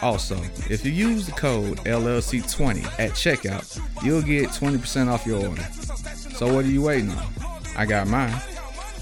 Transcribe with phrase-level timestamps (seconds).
[0.00, 0.36] Also,
[0.70, 5.66] if you use the code LLC20 at checkout, you'll get 20% off your order.
[6.36, 7.26] So what are you waiting on?
[7.76, 8.40] I got mine.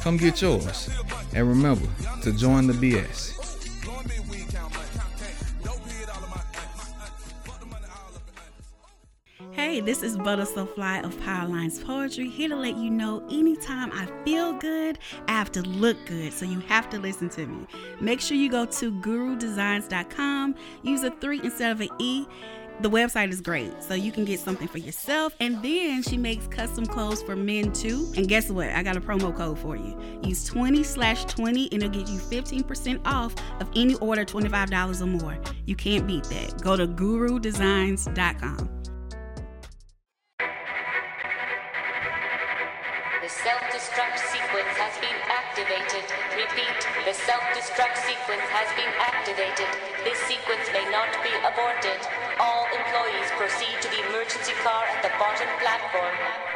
[0.01, 0.89] Come get yours.
[1.35, 1.87] And remember
[2.23, 3.38] to join the BS.
[9.59, 14.07] Hey, this is Butter Fly of Powerlines Poetry, here to let you know anytime I
[14.25, 17.67] feel good, I have to look good, so you have to listen to me.
[18.01, 22.25] Make sure you go to gurudesigns.com, use a 3 instead of an E.
[22.83, 25.35] The website is great, so you can get something for yourself.
[25.41, 28.13] And then she makes custom clothes for men too.
[28.17, 28.69] And guess what?
[28.69, 30.01] I got a promo code for you.
[30.23, 35.07] Use 20 slash 20 and it'll get you 15% off of any order $25 or
[35.07, 35.37] more.
[35.67, 36.63] You can't beat that.
[36.63, 38.78] Go to gurudesigns.com.
[48.39, 49.67] sequence has been activated.
[50.05, 51.99] This sequence may not be aborted.
[52.39, 56.48] All employees proceed to the emergency car at the bottom platform.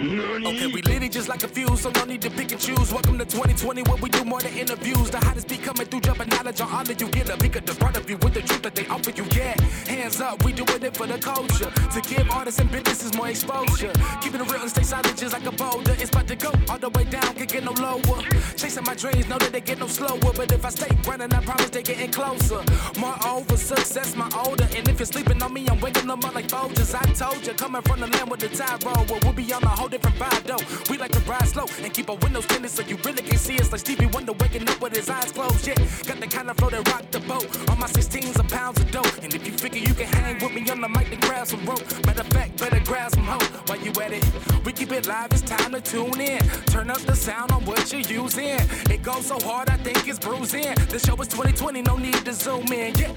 [0.00, 2.90] Okay, we lit it just like a fuse, so no need to pick and choose.
[2.90, 5.10] Welcome to 2020, where we do more than interviews.
[5.10, 7.08] The hottest be coming through, jumping knowledge on all you.
[7.08, 9.26] Get a peek at the front of you with the truth that they offer you.
[9.36, 11.70] Yeah, hands up, we doing it for the culture.
[11.92, 13.92] To give artists and businesses more exposure.
[14.22, 15.92] Keeping it real and stay solid just like a boulder.
[15.98, 18.22] It's about to go all the way down, can't get no lower.
[18.56, 20.32] Chasing my dreams, know that they get no slower.
[20.34, 22.64] But if I stay running, I promise they getting closer.
[22.98, 24.66] Moreover, success my older.
[24.74, 26.94] And if you're sleeping on me, I'm waking them up like Folgers.
[26.94, 29.04] I told you, coming from the land with the tide roll.
[29.10, 30.90] Well, we'll be on the whole different vibe though.
[30.90, 33.58] We like to ride slow and keep our windows tinted so you really can see
[33.58, 35.66] us like Stevie Wonder waking up with his eyes closed.
[35.66, 35.74] Yeah,
[36.06, 37.46] got the kind of flow that rock the boat.
[37.70, 39.10] On my 16s of pounds of dough.
[39.22, 41.64] And if you figure you can hang with me on the mic, then grab some
[41.66, 41.82] rope.
[42.06, 44.24] Matter of fact, better grab some hope while you at it.
[44.64, 46.40] We keep it live, it's time to tune in.
[46.66, 48.58] Turn up the sound on what you're using.
[48.90, 50.74] It goes so hard, I think it's bruising.
[50.88, 52.94] The show is 2020, no need to zoom in.
[52.94, 53.12] Yeah.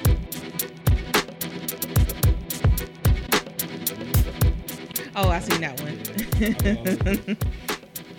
[5.16, 6.29] Oh, I seen that one.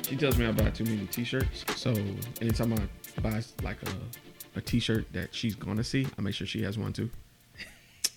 [0.08, 1.92] She tells me I buy too many t-shirts, so
[2.41, 3.92] anytime I buy like a
[4.56, 7.10] a t-shirt that she's gonna see, I make sure she has one too.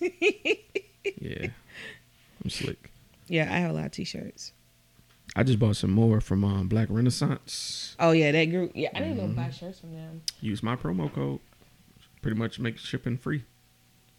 [0.00, 1.48] yeah,
[2.44, 2.92] I'm slick.
[3.26, 4.52] yeah, I have a lot of t-shirts.
[5.34, 7.96] I just bought some more from um, Black Renaissance.
[7.98, 8.72] Oh yeah, that group.
[8.74, 10.22] Yeah, I didn't even buy shirts from them.
[10.40, 11.40] Use my promo code.
[12.22, 13.44] Pretty much make shipping free.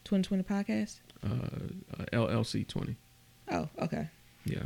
[0.06, 1.00] 2020 podcast.
[1.24, 2.96] Uh, uh, LLC twenty.
[3.52, 4.08] Oh, okay.
[4.46, 4.64] Yeah,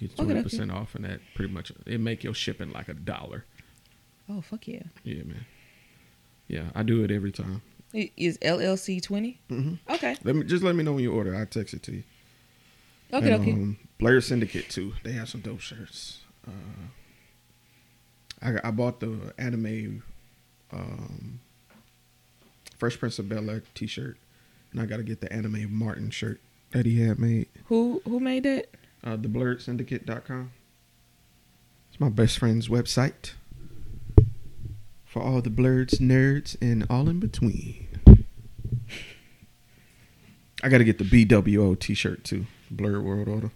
[0.00, 2.94] get Okay, twenty percent off, and that pretty much it make your shipping like a
[2.94, 3.44] dollar.
[4.28, 4.82] Oh fuck yeah.
[5.04, 5.46] Yeah, man.
[6.48, 7.62] Yeah, I do it every time.
[7.92, 9.40] Is LLC 20?
[9.50, 9.78] Mhm.
[9.88, 10.16] Okay.
[10.22, 11.34] Let me just let me know when you order.
[11.34, 12.02] I will text it to you.
[13.12, 13.32] Okay.
[13.32, 13.52] And, okay.
[13.52, 14.94] Um, Blurred Syndicate too.
[15.02, 16.18] They have some dope shirts.
[16.46, 16.86] Uh,
[18.42, 20.02] I I bought the anime
[20.72, 21.40] um,
[22.78, 24.16] Fresh Prince of Bel Air T-shirt,
[24.72, 26.40] and I got to get the anime Martin shirt
[26.70, 27.48] that he had made.
[27.66, 28.68] Who who made that?
[29.02, 30.52] Uh, the blurredsyndicate.com.
[31.90, 33.32] It's my best friend's website
[35.04, 37.88] for all the blurreds, nerds, and all in between.
[40.62, 42.46] I got to get the BWO T-shirt too.
[42.70, 43.50] Blurred World Order.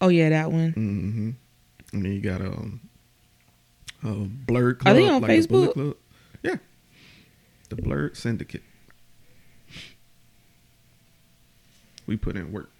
[0.00, 0.72] Oh yeah, that one.
[0.72, 1.30] Mm-hmm.
[1.92, 2.80] And then you got um,
[4.04, 5.72] a blurred Are they on like Facebook?
[5.72, 5.96] Club.
[6.42, 6.56] Yeah,
[7.68, 8.62] the blurred syndicate.
[12.06, 12.70] We put in work.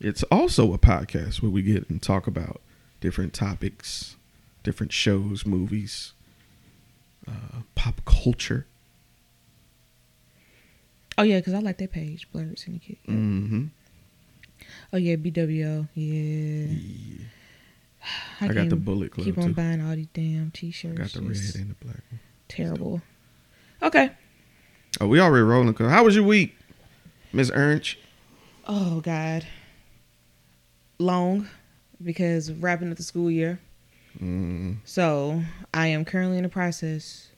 [0.00, 2.60] It's also a podcast where we get and talk about
[3.00, 4.16] different topics,
[4.62, 6.12] different shows, movies,
[7.26, 8.66] uh, pop culture.
[11.18, 12.98] Oh yeah, because I like that page, Blurred Syndicate.
[13.08, 13.64] Mm-hmm.
[14.92, 15.88] Oh yeah, BWO.
[15.94, 16.66] Yeah.
[16.78, 17.24] Yeah.
[18.40, 19.54] I got the Bullet Club Keep on too.
[19.54, 20.98] buying all these damn I t-shirts.
[20.98, 22.20] got the red It's and the black one.
[22.48, 23.02] Terrible.
[23.82, 24.10] Okay.
[25.00, 25.74] Oh, we already rolling.
[25.74, 26.54] How was your week,
[27.34, 27.56] Mrs.
[27.56, 27.98] Orange?
[28.68, 29.46] Oh God.
[30.98, 31.48] Long,
[32.02, 33.60] because wrapping up the school year.
[34.20, 35.42] Mm, So
[35.74, 37.28] I am currently in the process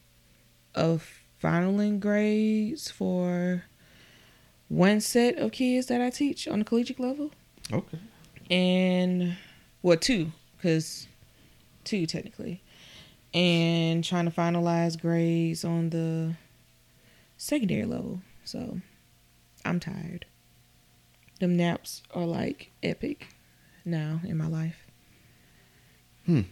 [0.74, 1.08] of
[1.42, 3.64] finaling grades for
[4.68, 7.30] one set of kids that I teach on the collegiate level,
[7.72, 7.98] okay.
[8.50, 9.36] and
[9.82, 11.08] well, two, because
[11.84, 12.62] two technically,
[13.32, 16.34] and trying to finalize grades on the
[17.36, 18.20] secondary level.
[18.44, 18.80] So
[19.64, 20.26] I'm tired.
[21.40, 23.28] Them naps are like epic
[23.88, 24.76] now in my life.
[26.26, 26.42] Hmm.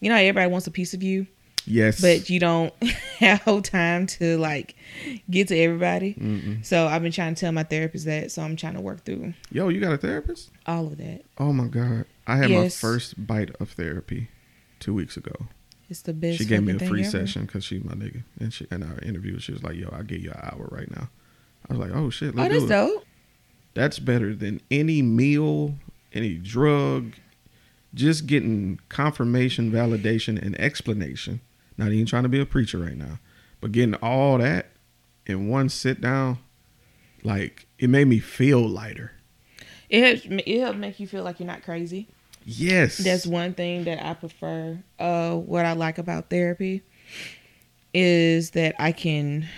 [0.00, 1.26] You know, everybody wants a piece of you,
[1.66, 2.00] Yes.
[2.00, 2.72] but you don't
[3.18, 4.74] have time to like
[5.28, 6.14] get to everybody.
[6.14, 6.64] Mm-mm.
[6.64, 8.30] So I've been trying to tell my therapist that.
[8.32, 10.50] So I'm trying to work through Yo, you got a therapist?
[10.66, 11.22] all of that.
[11.38, 12.06] Oh my god.
[12.26, 12.82] I had Yes.
[12.82, 14.28] my first bite of therapy
[14.78, 15.34] two weeks ago.
[15.90, 16.38] It's the best.
[16.38, 18.22] she gave me a free session because she's my nigga.
[18.38, 20.88] And she in our interview, she was like, "Yo, I'll give you an hour right
[20.90, 21.10] now."
[21.68, 23.04] I was like, "Oh shit, Oh, let's that's do it." dope.
[23.74, 25.74] That's better than any meal,
[26.12, 27.14] any drug.
[27.92, 31.40] Just getting confirmation, validation, and explanation.
[31.76, 33.18] Not even trying to be a preacher right now,
[33.60, 34.70] but getting all that
[35.26, 36.38] in one sit down,
[37.24, 39.12] like it made me feel lighter.
[39.88, 42.06] It helps, it helps make you feel like you're not crazy.
[42.44, 44.78] Yes, That's one thing that I prefer.
[44.98, 46.82] Uh, what I like about therapy
[47.92, 49.48] is that I can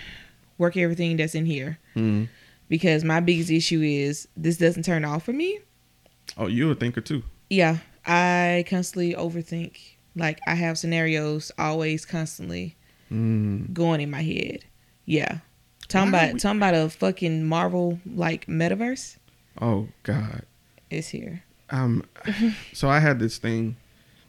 [0.57, 1.77] work everything that's in here.
[1.95, 2.27] Mhm.
[2.67, 5.59] Because my biggest issue is this doesn't turn off for me.
[6.37, 7.23] Oh, you're a thinker too.
[7.49, 9.77] Yeah, I constantly overthink.
[10.15, 12.75] Like I have scenarios always constantly
[13.11, 13.73] Mm.
[13.73, 14.65] going in my head.
[15.05, 15.39] Yeah.
[15.87, 19.17] Talking Why about we- talking about a fucking Marvel like metaverse
[19.61, 20.43] Oh God.
[20.89, 21.43] is here.
[21.69, 22.03] um
[22.73, 23.75] so I had this thing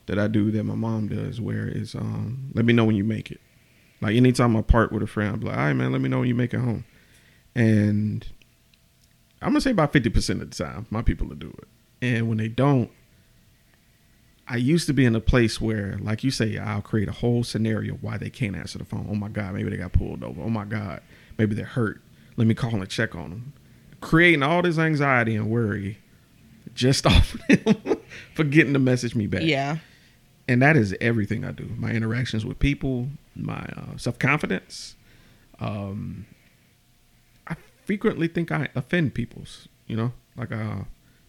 [0.07, 3.05] that I do that my mom does where is um let me know when you
[3.05, 3.41] make it.
[4.03, 6.19] Like anytime I part with a friend, I'm like, all right man, let me know
[6.19, 6.85] when you make it home.
[7.55, 8.27] And
[9.41, 11.69] I'm gonna say about fifty percent of the time, my people will do it.
[12.05, 12.91] And when they don't,
[14.47, 17.43] I used to be in a place where, like you say, I'll create a whole
[17.45, 19.07] scenario why they can't answer the phone.
[19.11, 20.43] Oh my God, maybe they got pulled over.
[20.43, 21.01] Oh my God,
[21.39, 22.03] maybe they're hurt.
[22.37, 23.53] Let me call and check on them.
[24.03, 25.97] Creating all this anxiety and worry
[26.75, 27.97] just off of them
[28.35, 29.43] for getting to message me back.
[29.43, 29.79] Yeah.
[30.47, 31.71] And that is everything I do.
[31.79, 34.95] My interactions with people, my uh, self confidence.
[35.59, 36.27] Um,
[37.47, 37.57] I
[37.87, 39.69] frequently think I offend people's.
[39.87, 40.81] You know, like uh,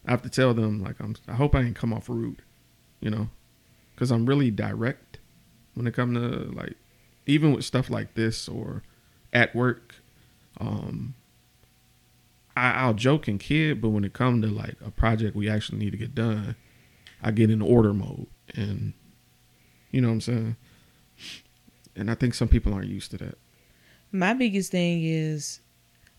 [0.07, 1.15] I have to tell them like I'm.
[1.27, 2.41] I hope I didn't come off rude.
[2.99, 3.29] You know,
[3.93, 5.19] because I'm really direct
[5.73, 6.75] when it comes to like
[7.25, 8.83] even with stuff like this or
[9.33, 9.95] at work.
[10.59, 11.15] Um,
[12.55, 15.79] I, I'll joke and kid, but when it comes to like a project we actually
[15.79, 16.55] need to get done,
[17.21, 18.93] I get in order mode, and
[19.91, 20.55] you know what I'm saying.
[21.95, 23.37] And I think some people aren't used to that.
[24.11, 25.59] My biggest thing is,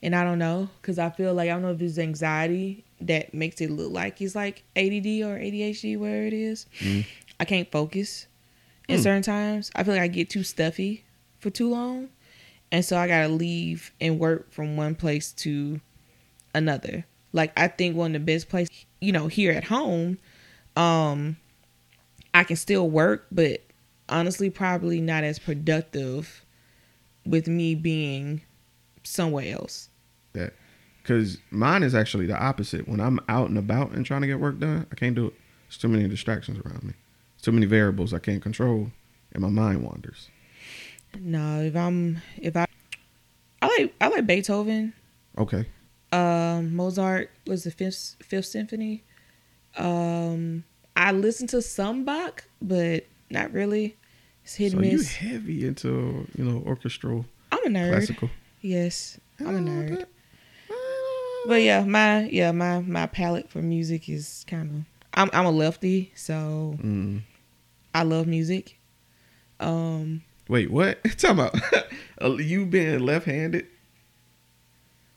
[0.03, 3.35] and I don't know, because I feel like I don't know if it's anxiety that
[3.35, 6.67] makes it look like it's like ADD or ADHD, where it is.
[7.39, 8.27] I can't focus
[8.89, 9.03] in Hmm.
[9.03, 9.71] certain times.
[9.75, 11.05] I feel like I get too stuffy
[11.39, 12.09] for too long.
[12.73, 15.81] And so I gotta leave and work from one place to
[16.55, 17.05] another.
[17.33, 20.19] Like I think one of the best places, you know, here at home,
[20.75, 21.37] um,
[22.35, 23.61] I can still work, but
[24.09, 26.45] honestly, probably not as productive
[27.25, 28.43] with me being
[29.03, 29.89] somewhere else.
[31.07, 32.89] That because mine is actually the opposite.
[32.89, 35.35] When I'm out and about and trying to get work done, I can't do it.
[35.69, 36.93] There's too many distractions around me.
[37.35, 38.91] There's too many variables I can't control,
[39.33, 40.29] and my mind wanders.
[41.19, 42.67] No, if I'm if I
[43.63, 44.93] I like I like Beethoven,
[45.39, 45.67] Okay.
[46.13, 49.03] um, Mozart was the fifth fifth symphony.
[49.77, 50.65] Um,
[50.97, 53.97] I listen to some Bach, but not really.
[54.45, 55.15] It's hit so and you miss.
[55.17, 57.91] heavy into you know orchestral I'm a nerd.
[57.93, 58.31] classical.
[58.61, 59.93] Yes, I'm a Oh, nerd.
[59.93, 60.05] okay.
[61.47, 64.77] But yeah, my yeah my my palette for music is kind of.
[65.15, 67.23] I'm I'm a lefty, so Mm.
[67.95, 68.79] I love music.
[69.61, 71.03] Um, Wait, what?
[71.17, 71.55] Talking about
[72.23, 73.67] Uh, you being left-handed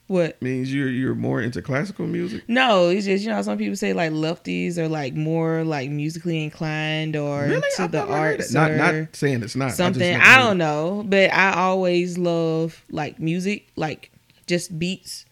[0.07, 0.41] what?
[0.41, 2.43] means you're you're more into classical music.
[2.47, 6.43] No, it's just you know some people say like lefties are like more like musically
[6.43, 7.61] inclined or Really?
[7.75, 8.51] to I've the arts.
[8.53, 10.01] Not not saying it's not I something.
[10.01, 14.11] never I, don't know, but I always love like music, like
[14.47, 15.25] just beats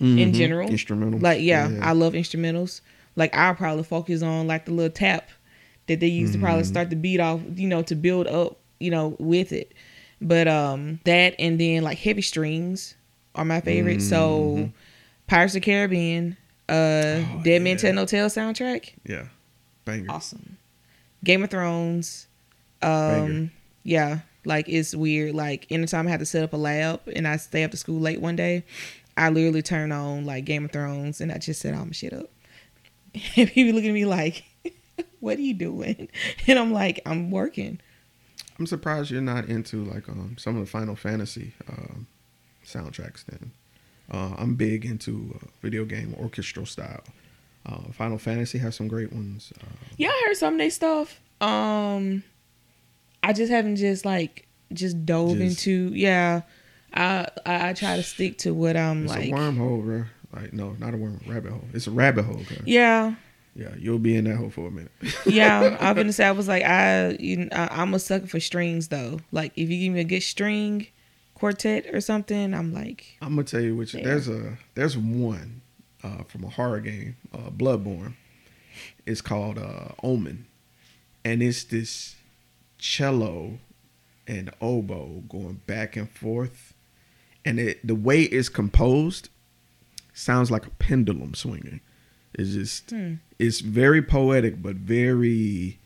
[0.00, 0.34] in Mhm.
[0.34, 0.68] general.
[0.68, 1.22] Instrumentals.
[1.22, 1.88] Like yeah, Yeah.
[1.88, 2.80] I love instrumentals.
[3.16, 5.28] Like I'll probably focus on like the little tap
[5.88, 6.44] that they use to Mm-hmm.
[6.44, 9.72] probably start the beat off, you know, to build up, you know, with it.
[10.20, 12.94] But um that and then like heavy strings
[13.34, 14.02] are my favorite.
[14.02, 14.70] So
[15.26, 16.36] Pirates of the Caribbean,
[16.68, 17.38] uh Mm-hmm.
[17.38, 17.78] Oh, Dead Man yeah.
[17.78, 18.90] Tell No Tale soundtrack.
[19.04, 19.24] Yeah,
[19.84, 20.06] banger.
[20.10, 20.56] Awesome.
[21.24, 22.26] Game of Thrones.
[22.80, 23.24] Banger.
[23.24, 23.50] Um,
[23.82, 25.34] yeah, like it's weird.
[25.34, 27.98] Like anytime I have to set up a lab and I stay up to school
[28.00, 28.64] late one day,
[29.18, 32.12] I literally turn on like Game of Thrones and I just set all my shit
[32.12, 32.30] up.
[33.36, 34.44] And people look at me like,
[35.20, 36.08] "What are you doing?"
[36.46, 37.80] And I'm like, "I'm working."
[38.58, 42.06] I'm surprised you're not into like um some of the Final Fantasy um,
[42.64, 43.24] soundtracks.
[43.26, 43.50] Then
[44.10, 47.02] uh, I'm big into uh, video game orchestral style.
[47.66, 49.52] Uh, Final Fantasy has some great ones.
[49.60, 51.20] Uh, Yeah, I heard some of their stuff.
[51.40, 52.22] Um,
[53.22, 55.94] I just haven't just like just dove Just- into.
[55.94, 56.42] Yeah,
[56.94, 59.28] I, I try to stick to what I'm it's like.
[59.28, 60.04] a wormhole, bro.
[60.32, 61.64] Like no, not a worm, rabbit hole.
[61.72, 62.42] It's a rabbit hole.
[62.64, 63.14] Yeah,
[63.54, 64.92] yeah, you'll be in that hole for a minute.
[65.26, 65.76] yeah.
[65.80, 68.88] I'm gonna say I was like I, you know, I I'm a sucker for strings
[68.88, 69.20] though.
[69.32, 70.86] Like if you give me a good string
[71.34, 74.04] quartet or something, I'm like, I'm gonna tell you which Yeah.
[74.04, 75.62] there's a there's one
[76.04, 78.14] uh, from a horror game, uh, Bloodborne.
[79.06, 80.46] It's called uh, Omen,
[81.24, 82.16] and it's this
[82.78, 83.58] cello
[84.26, 86.67] and oboe going back and forth,
[87.44, 89.28] and it the way it's composed
[90.12, 91.80] sounds like a pendulum swinging.
[92.34, 93.14] It's just Hmm.
[93.38, 95.78] it's very poetic, but very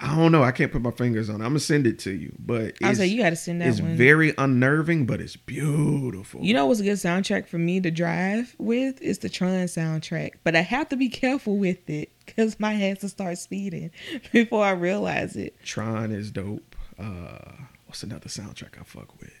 [0.00, 0.42] I don't know.
[0.42, 1.36] I can't put my fingers on.
[1.36, 1.44] it.
[1.44, 3.60] I'm gonna send it to you, but I was it's- like, you got to send
[3.60, 3.96] that it's one.
[3.96, 6.42] very unnerving, but it's beautiful.
[6.44, 8.98] You know what's a good soundtrack for me to drive with?
[9.00, 10.32] It's the Tron soundtrack.
[10.42, 13.92] But I have to be careful with it because my hands will start speeding
[14.32, 15.54] before I realize it.
[15.64, 16.74] Tron is dope.
[16.98, 17.52] Uh,
[17.86, 19.32] what's another soundtrack I fuck with?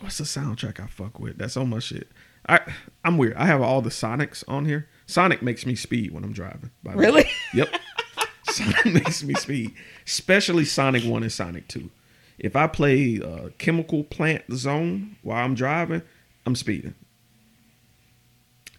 [0.00, 1.38] What's the soundtrack I fuck with?
[1.38, 2.08] That's on my shit.
[2.48, 2.60] I
[3.04, 3.36] I'm weird.
[3.36, 4.88] I have all the Sonics on here.
[5.06, 6.70] Sonic makes me speed when I'm driving.
[6.82, 7.04] By the way.
[7.04, 7.30] Really?
[7.54, 7.68] Yep.
[8.44, 9.74] Sonic makes me speed,
[10.06, 11.90] especially Sonic One and Sonic Two.
[12.38, 16.02] If I play uh, Chemical Plant Zone while I'm driving,
[16.44, 16.94] I'm speeding.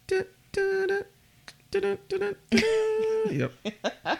[0.06, 0.22] Da,
[0.52, 1.00] da, da.
[3.32, 3.52] Yep.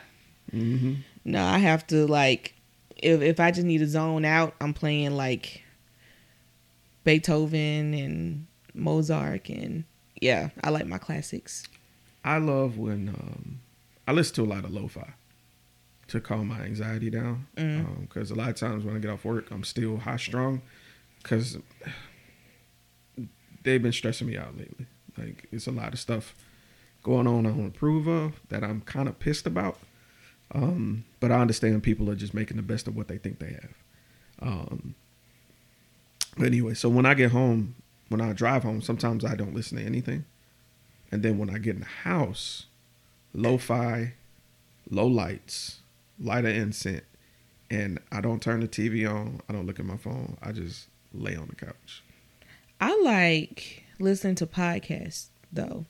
[1.26, 2.54] No, I have to like
[2.96, 5.62] if if I just need to zone out, I'm playing like
[7.08, 9.86] Beethoven and Mozart and
[10.20, 11.64] yeah, I like my classics.
[12.26, 13.62] I love when um,
[14.06, 15.14] I listen to a lot of lo-fi
[16.10, 17.48] to calm my anxiety down.
[18.02, 20.62] Because a lot of times when I get off work, I'm still high strung
[21.24, 21.58] because
[23.64, 24.86] they've been stressing me out lately.
[25.18, 26.36] Like it's a lot of stuff
[27.04, 29.80] going on I don't approve of that I'm kind of pissed about.
[30.54, 33.54] Um, but I understand people are just making the best of what they think they
[33.54, 33.74] have.
[34.42, 34.96] Um,
[36.38, 37.76] but anyway, so when I get home,
[38.10, 40.26] when I drive home, sometimes I don't listen to anything.
[41.12, 42.66] And then when I get in the house,
[43.34, 44.14] lo-fi,
[44.90, 45.80] low lights,
[46.20, 47.04] light of incense,
[47.70, 49.42] and I don't turn the TV on.
[49.50, 50.38] I don't look at my phone.
[50.42, 52.04] I just lay on the couch.
[52.80, 55.86] I like listening to podcasts though.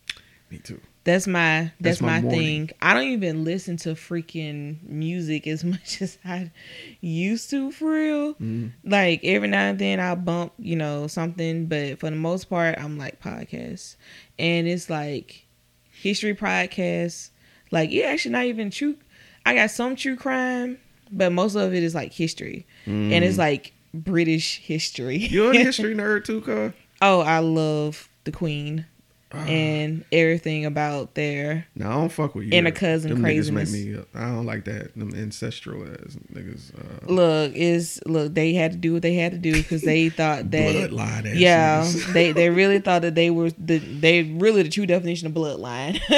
[0.50, 0.82] Me too.
[1.08, 2.70] That's my that's, That's my my, thing.
[2.82, 6.52] I don't even listen to freaking music as much as I
[7.00, 8.34] used to for real.
[8.34, 8.68] Mm-hmm.
[8.84, 12.78] Like every now and then I'll bump, you know, something, but for the most part
[12.78, 13.96] I'm like podcasts.
[14.38, 15.46] And it's like
[15.92, 17.30] history podcasts.
[17.72, 18.98] Like it actually not even true
[19.46, 20.78] I got some true crime,
[21.10, 22.68] but most of it is like history.
[22.86, 25.20] And it's like British history.
[25.20, 25.32] Mm.
[25.32, 26.74] You're a history nerd too, cuz?
[27.02, 28.88] oh, I love the Queen.
[29.34, 32.54] And everything about their No, I don't fuck with you.
[32.54, 34.02] And a cousin Them niggas make me.
[34.16, 34.96] I don't like that.
[34.98, 36.72] Them ancestral ass niggas.
[36.74, 40.08] Uh, look is look they had to do what they had to do because they
[40.20, 44.70] thought that bloodline yeah they they really thought that they were the they really the
[44.70, 46.00] true definition of bloodline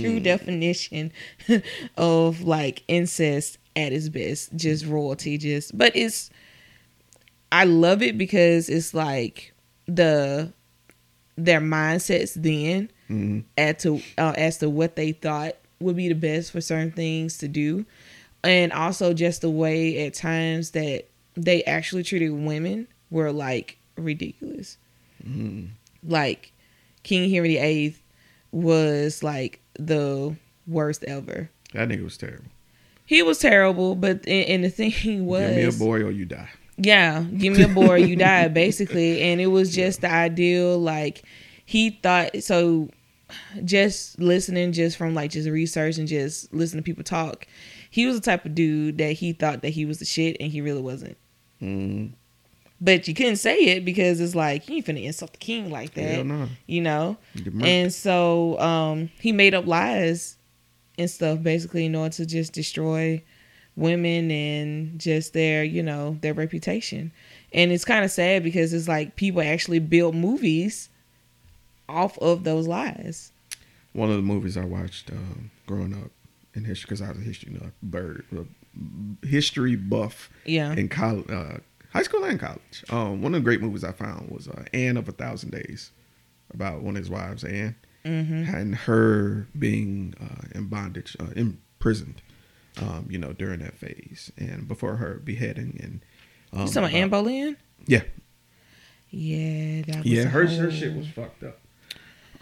[0.00, 0.22] true Mm.
[0.24, 1.12] definition
[1.96, 6.30] of like incest at its best just royalty just but it's
[7.52, 9.54] i love it because it's like
[9.86, 10.52] the
[11.38, 13.44] their mindsets then Mhm.
[13.56, 17.38] as to uh, as to what they thought would be the best for certain things
[17.38, 17.86] to do
[18.44, 24.76] and also just the way at times that they actually treated women were like ridiculous
[26.06, 26.52] like
[27.02, 27.94] king henry viii
[28.52, 30.34] was like the
[30.66, 32.44] worst ever That nigga was terrible.
[33.06, 36.24] he was terrible but and, and the thing was Give me a boy or you
[36.24, 36.48] die.
[36.78, 39.20] Yeah, give me a boy, you die, basically.
[39.22, 41.22] And it was just the ideal, like
[41.66, 42.88] he thought so
[43.64, 47.46] just listening just from like just research and just listening to people talk,
[47.90, 50.50] he was the type of dude that he thought that he was the shit and
[50.50, 51.16] he really wasn't.
[51.60, 52.12] Mm,
[52.80, 55.94] But you couldn't say it because it's like you ain't finna insult the king like
[55.94, 56.24] that.
[56.24, 56.48] no.
[56.66, 57.16] You know?
[57.34, 57.66] You get murked.
[57.66, 60.36] And so um he made up lies
[60.98, 63.22] and stuff basically in order to just destroy
[63.78, 67.12] women and just their, you know, their reputation.
[67.52, 70.88] And it's kind of sad because it's like people actually build movies
[71.88, 73.32] off of those lies.
[73.92, 76.10] One of the movies I watched um, growing up
[76.54, 78.42] in history because I was a history nut, bird, uh,
[79.26, 80.72] history buff Yeah.
[80.74, 81.58] in college, uh,
[81.92, 82.84] high school and college.
[82.90, 85.90] Um, one of the great movies I found was uh, Anne of a Thousand Days,
[86.52, 88.54] about one of his wives, Anne, Mm-hmm.
[88.54, 92.22] and her being uh, in bondage, uh, imprisoned,
[92.80, 95.78] um, you know, during that phase, and before her beheading.
[95.82, 96.00] And
[96.52, 97.56] um, You talking about Anne Boleyn?
[97.86, 98.02] Yeah,
[99.10, 101.58] Yeah, that was yeah, her her shit was fucked up.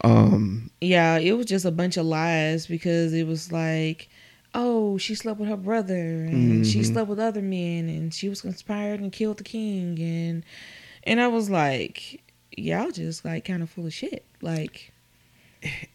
[0.03, 4.09] Um, Yeah, it was just a bunch of lies because it was like,
[4.53, 6.85] oh, she slept with her brother and she Mhm.
[6.93, 10.43] slept with other men and she was conspired and killed the king and
[11.03, 12.21] and I was like,
[12.57, 14.25] y'all just like kind of full of shit.
[14.41, 14.91] Like,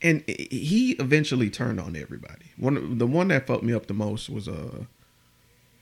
[0.03, 2.47] and he eventually turned on everybody.
[2.57, 4.85] One the one that fucked me up the most was uh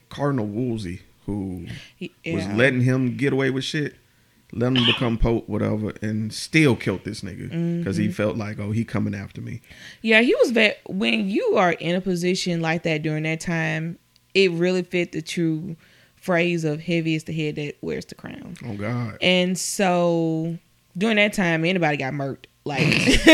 [0.09, 1.67] Cardinal Wolsey, who
[1.97, 3.95] he, was letting him get away with shit,
[4.53, 8.07] let him become pope, whatever, and still killed this nigga because Mm-hmm.
[8.07, 9.61] he felt like, oh, he coming after me.
[10.03, 10.75] Yeah, he was very.
[10.87, 13.99] When you are in a position like that during that time,
[14.35, 15.77] it really fit the true
[16.17, 20.59] phrase of "heavy is the head that wears the crown." Oh God, And so
[20.99, 22.47] during that time, anybody got murked.
[22.65, 22.87] Like,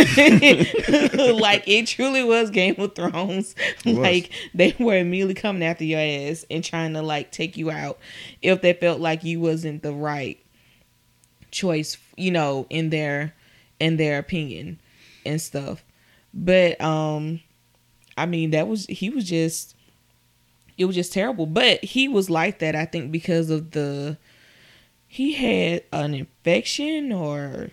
[1.15, 3.55] like it truly was Game of Thrones.
[3.85, 7.99] Like they were immediately coming after your ass and trying to like take you out
[8.41, 10.39] if they felt like you wasn't the right
[11.51, 13.35] choice, you know, in their
[13.81, 14.79] in their opinion
[15.25, 15.83] and stuff.
[16.33, 17.41] But um
[18.17, 19.75] I mean that was he was just
[20.79, 21.47] it was just terrible.
[21.47, 24.19] But he was like that I think because of the
[25.09, 27.71] he had an infection or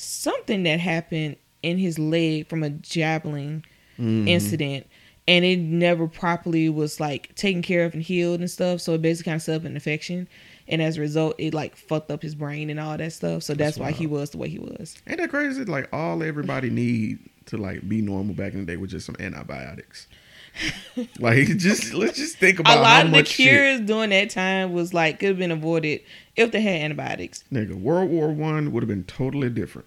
[0.00, 3.64] something that happened in his leg from a jabbling
[4.00, 4.28] Mm-hmm.
[4.28, 4.86] incident
[5.28, 9.02] and it never properly was like taken care of and healed and stuff so it
[9.02, 10.26] basically kind of set up an infection
[10.68, 13.52] and as a result it like fucked up his brain and all that stuff so
[13.52, 15.66] that's, why he was the way he was ain't that crazy?
[15.66, 19.16] Like all everybody need to like be normal back in the day was just some
[19.20, 20.06] antibiotics.
[21.18, 23.48] like just let's just think about a lot of the much shit.
[23.48, 26.00] cures during that time was like could have been avoided
[26.36, 29.86] if they had antibiotics Nigga, World War One would have been totally different.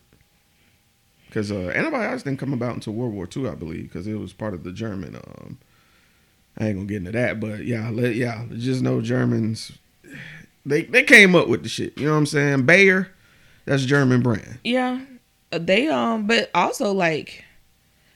[1.28, 4.34] Because uh, antibiotics didn't come about until World War Two, I believe, because it was
[4.34, 5.16] part of the German.
[5.16, 5.58] Um,
[6.60, 9.72] I ain't gonna get into that, but yeah, let, yeah, just know Germans.
[10.66, 11.98] They they came up with the shit.
[11.98, 12.66] You know what I'm saying?
[12.68, 13.12] Bayer,
[13.66, 14.60] that's German brand.
[14.64, 15.02] yeah
[15.52, 17.44] Uh, they um but also like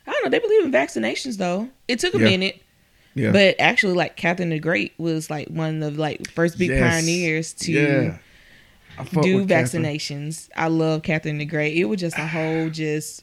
[0.08, 2.24] i don't know they believe in vaccinations though it took a Yeah.
[2.24, 2.62] minute
[3.14, 6.80] Yeah, but actually like catherine the great was like one of like first big Yes.
[7.04, 8.18] pioneers to yeah.
[9.22, 9.84] Do with Catherine.
[9.84, 10.48] vaccinations.
[10.56, 11.76] I love Catherine the Great.
[11.76, 13.22] It was just a whole just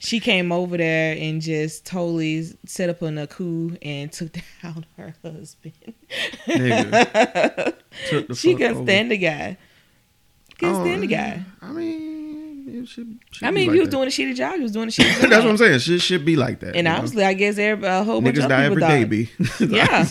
[0.00, 4.32] she came over there and just totally set up on a coup and took
[4.62, 5.72] down her husband.
[8.08, 8.84] Took the she couldn't over.
[8.84, 9.56] stand the guy.
[10.58, 11.42] Couldn't Oh, stand the guy.
[11.62, 12.13] I mean,
[12.66, 13.18] it should.
[13.30, 13.96] should I mean, like he was that.
[13.96, 14.54] doing a shitty job.
[14.56, 15.30] He was doing a shitty job.
[15.30, 15.78] That's what I'm saying.
[15.80, 16.76] Shit should be like that.
[16.76, 17.26] And you know?
[17.26, 19.30] I guess everybody, a whole bunch niggas of die every day, b.
[19.60, 20.08] Yeah.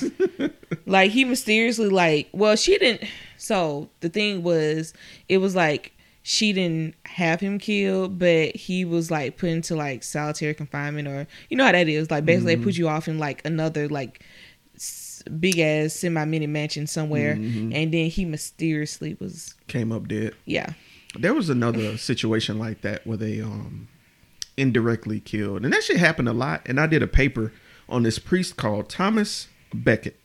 [0.86, 4.94] like he mysteriously like well she didn't so the thing was
[5.30, 10.04] it was like she didn't have him killed but he was like put into like
[10.04, 12.64] solitary confinement or you know how that is like basically they mm-hmm.
[12.64, 14.24] put you off in like another like
[15.40, 17.72] big ass semi mini mansion somewhere mm-hmm.
[17.74, 20.34] and then he mysteriously was Came up dead.
[20.46, 20.74] yeah
[21.16, 23.88] There was another situation like that where they um
[24.58, 26.62] indirectly killed, and that shit happened a lot.
[26.66, 27.52] And I did a paper
[27.90, 30.20] on this priest called Thomas Becket.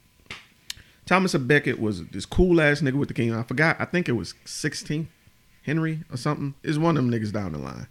[1.07, 3.35] Thomas Becket was this cool ass nigga with the king.
[3.35, 3.77] I forgot.
[3.79, 5.09] I think it was 16
[5.62, 6.55] Henry or something.
[6.62, 7.87] Is one of them niggas down the line.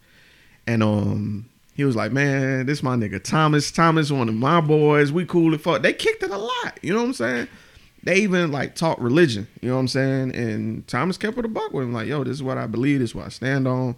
[0.66, 3.72] And um he was like, Man, this my nigga Thomas.
[3.72, 5.12] Thomas, one of my boys.
[5.12, 5.82] We cool as fuck.
[5.82, 6.80] They kicked it a lot.
[6.82, 7.48] You know what I'm saying?
[8.08, 9.50] They even like taught religion.
[9.60, 10.34] You know what I'm saying?
[10.34, 11.92] And Thomas kept with a buck with him.
[11.92, 13.98] Like, yo, this is what I believe, this is what I stand on.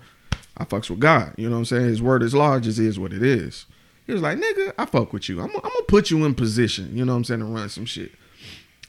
[0.58, 1.36] I fucks with God.
[1.38, 1.86] You know what I'm saying?
[1.86, 3.68] His word is large, it is what it is.
[4.08, 5.40] He was like, nigga, I fuck with you.
[5.40, 7.86] I'm, I'm gonna put you in position, you know what I'm saying, to run some
[7.86, 8.12] shit.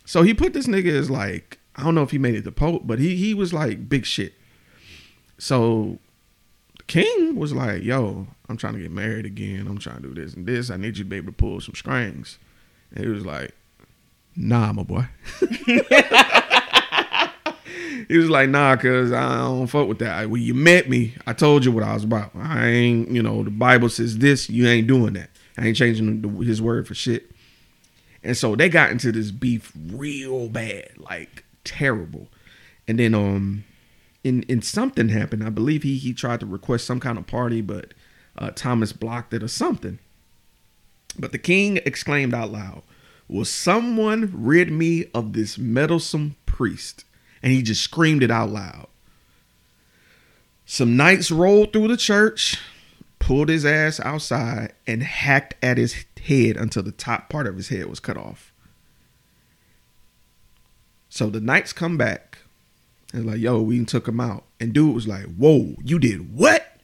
[0.06, 2.50] So he put this nigga as like, I don't know if he made it the
[2.50, 4.32] Pope, but he he was like big shit.
[5.36, 5.98] So
[6.86, 9.66] king was like, yo, I'm trying to get married again.
[9.66, 10.70] I'm trying to do this and this.
[10.70, 12.38] I need you to be able to pull some strings.
[12.94, 13.54] And he was like,
[14.36, 15.06] nah, my boy.
[18.08, 20.30] he was like, nah, cause I don't fuck with that.
[20.30, 22.30] When you met me, I told you what I was about.
[22.34, 25.30] I ain't, you know, the Bible says this, you ain't doing that.
[25.56, 27.30] I ain't changing the, his word for shit.
[28.22, 32.28] And so they got into this beef real bad, like terrible.
[32.86, 33.64] And then um
[34.24, 35.44] in in something happened.
[35.44, 37.94] I believe he he tried to request some kind of party, but
[38.36, 39.98] uh, Thomas blocked it or something.
[41.18, 42.82] But the king exclaimed out loud,
[43.30, 47.04] "Will someone rid me of this meddlesome priest?"
[47.42, 48.88] And he just screamed it out loud.
[50.66, 52.58] Some knights rolled through the church,
[53.18, 57.68] pulled his ass outside and hacked at his head until the top part of his
[57.68, 58.52] head was cut off.
[61.08, 62.38] So the knights come back
[63.12, 64.44] and like, yo, we took him out.
[64.60, 66.78] And dude was like, whoa, you did what?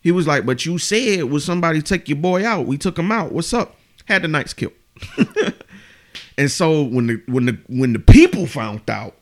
[0.00, 2.66] He was like, but you said was somebody take your boy out.
[2.66, 3.32] We took him out.
[3.32, 3.76] What's up?
[4.04, 4.74] Had the knights killed.
[6.38, 9.16] and so when the when the when the people found out,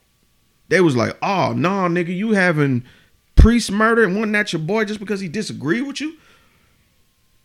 [0.68, 2.84] they was like, oh no, nah, nigga, you having
[3.36, 6.16] priest murder and wasn't that your boy just because he disagreed with you?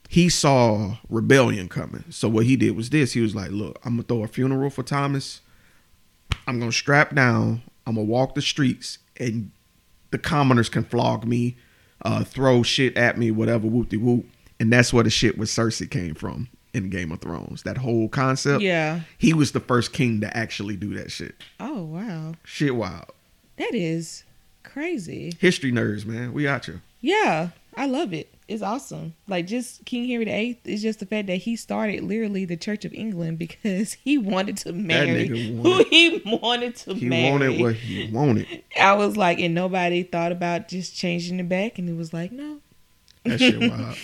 [0.10, 2.06] He saw rebellion coming.
[2.10, 3.14] So what he did was this.
[3.14, 5.42] He was like, look, I'm gonna throw a funeral for Thomas.
[6.46, 7.62] I'm gonna strap down.
[7.86, 9.52] I'm gonna walk the streets, and
[10.12, 11.58] the commoners can flog me,
[12.04, 14.26] uh, throw shit at me, whatever, whoop de whoop.
[14.60, 17.64] And that's where the shit with Cersei came from in Game of Thrones.
[17.64, 18.62] That whole concept.
[18.62, 19.02] Yeah.
[19.18, 21.36] He was the first king to actually do that shit.
[21.60, 22.34] Oh wow.
[22.44, 23.12] Shit wild.
[23.58, 24.24] That is
[24.64, 25.34] crazy.
[25.40, 26.34] History nerds, man.
[26.34, 26.82] We out you.
[27.02, 28.34] Yeah, I love it.
[28.48, 29.14] It's awesome.
[29.28, 32.86] Like just King Henry VIII is just the fact that he started literally the Church
[32.86, 37.24] of England because he wanted to marry nigga who he wanted to He marry.
[37.26, 38.64] He wanted what he wanted.
[38.80, 42.32] I was like, and nobody thought about just changing it back, and it was like,
[42.32, 42.60] no.
[43.26, 43.98] That shit wild.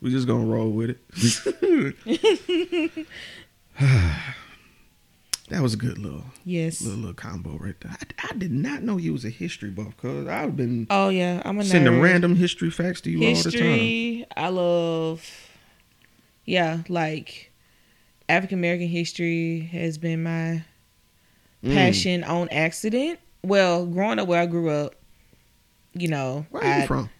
[0.00, 0.98] We just gonna roll with it.
[5.48, 6.82] that was a good little, Yes.
[6.82, 7.92] little, little combo right there.
[8.00, 11.42] I, I did not know you was a history buff, cause I've been Oh yeah,
[11.44, 12.02] I'm a sending nerd.
[12.02, 13.52] random history facts to you all the time.
[13.52, 14.26] history.
[14.36, 15.28] I love,
[16.44, 17.50] yeah, like
[18.28, 20.64] African American history has been my
[21.64, 21.74] Mm.
[21.74, 23.18] passion on accident.
[23.42, 24.94] Well, growing up where I grew up,
[25.92, 27.10] you know, Where are you I- from?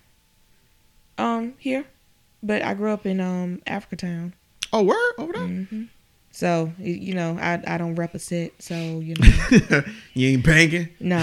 [1.17, 1.85] Um, here,
[2.43, 4.35] but I grew up in um Africa Town.
[4.73, 5.47] Oh, where over there?
[5.47, 5.85] hmm
[6.31, 8.53] So you know, I I don't represent.
[8.63, 9.83] So you know,
[10.15, 10.89] you ain't banging.
[11.01, 11.17] no,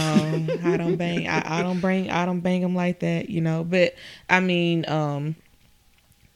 [0.64, 1.28] I don't bang.
[1.28, 2.10] I, I don't bring.
[2.10, 3.30] I don't bang them like that.
[3.30, 3.96] You know, but
[4.30, 5.36] I mean, um,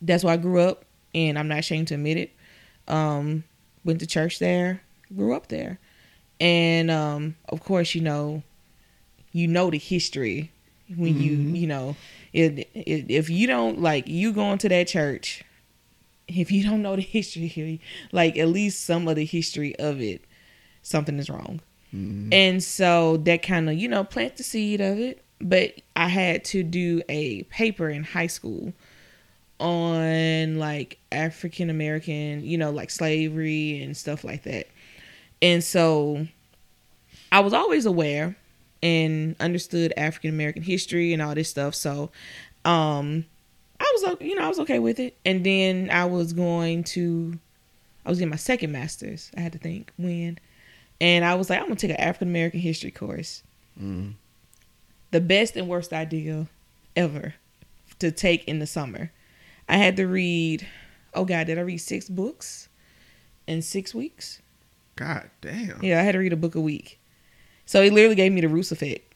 [0.01, 2.31] that's where I grew up, and I'm not ashamed to admit it.
[2.87, 3.43] Um,
[3.83, 4.81] went to church there,
[5.15, 5.79] grew up there,
[6.39, 8.43] and um, of course, you know,
[9.31, 10.51] you know the history
[10.95, 11.95] when you you know
[12.33, 15.43] it, it, if you don't like you going to that church
[16.27, 20.23] if you don't know the history like at least some of the history of it
[20.81, 21.61] something is wrong.
[21.93, 22.29] Mm-hmm.
[22.31, 25.23] And so that kind of you know plant the seed of it.
[25.41, 28.73] But i had to do a paper in high school
[29.57, 34.67] on like african american you know like slavery and stuff like that.
[35.41, 36.27] And so
[37.31, 38.35] i was always aware
[38.81, 41.75] and understood african american history and all this stuff.
[41.75, 42.11] So
[42.65, 43.25] um
[43.79, 45.17] i was you know i was okay with it.
[45.25, 47.37] And then i was going to
[48.05, 50.39] i was getting my second master's i had to think when.
[51.01, 53.43] And i was like i'm gonna take an african american history course.
[55.11, 56.47] The best and worst idea
[56.95, 57.33] ever
[57.99, 59.11] to take in the summer.
[59.67, 60.67] I had to read
[61.13, 62.69] oh god did i read six books
[63.47, 64.41] in six weeks?
[64.95, 65.81] God damn.
[65.81, 66.98] yeah, I had to read a book a week.
[67.69, 69.13] So he literally gave me the roots effect.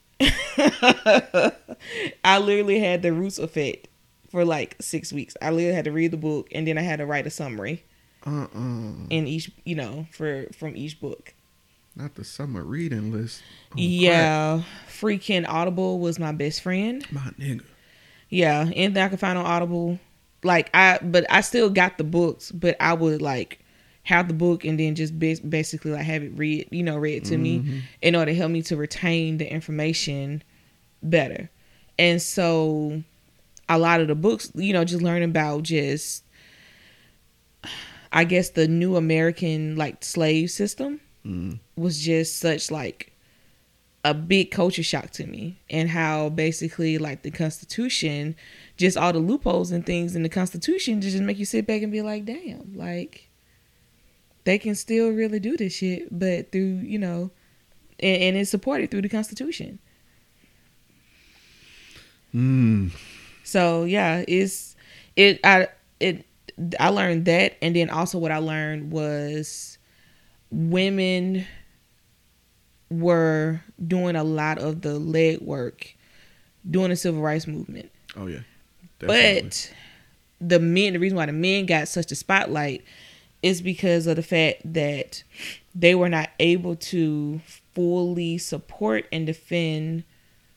[2.24, 3.88] I literally had the roots effect
[4.30, 5.36] for like six weeks.
[5.42, 7.82] I literally had to read the book and then I had to write a summary
[8.24, 11.34] Uh uh in each, you know, for from each book.
[11.96, 13.42] Not the summer reading list.
[13.72, 17.04] Oh, yeah, freaking Audible was my best friend.
[17.10, 17.64] My nigga.
[18.28, 19.98] Yeah, anything I could find on Audible.
[20.44, 23.63] Like I, but I still got the books, but I would like
[24.04, 27.24] have the book and then just bas- basically like have it read, you know, read
[27.24, 27.78] to me mm-hmm.
[28.02, 30.42] in order to help me to retain the information
[31.02, 31.50] better.
[31.98, 33.02] And so
[33.68, 36.22] a lot of the books, you know, just learning about just
[38.12, 41.54] I guess the new American like slave system mm-hmm.
[41.80, 43.10] was just such like
[44.04, 48.36] a big culture shock to me and how basically like the constitution
[48.76, 51.90] just all the loopholes and things in the constitution just make you sit back and
[51.90, 53.30] be like damn like
[54.44, 57.30] they can still really do this shit but through you know
[58.00, 59.78] and, and it's supported through the constitution
[62.34, 62.90] Mm.
[63.44, 64.74] so yeah it's
[65.14, 65.68] it i
[66.00, 66.26] it
[66.80, 69.78] i learned that and then also what i learned was
[70.50, 71.46] women
[72.90, 75.94] were doing a lot of the leg work
[76.68, 78.40] during the civil rights movement Oh yeah.
[78.98, 79.72] but
[80.40, 82.84] the men, the reason why the men got such a spotlight
[83.44, 85.22] is because of the fact that
[85.74, 87.38] they were not able to
[87.74, 90.02] fully support and defend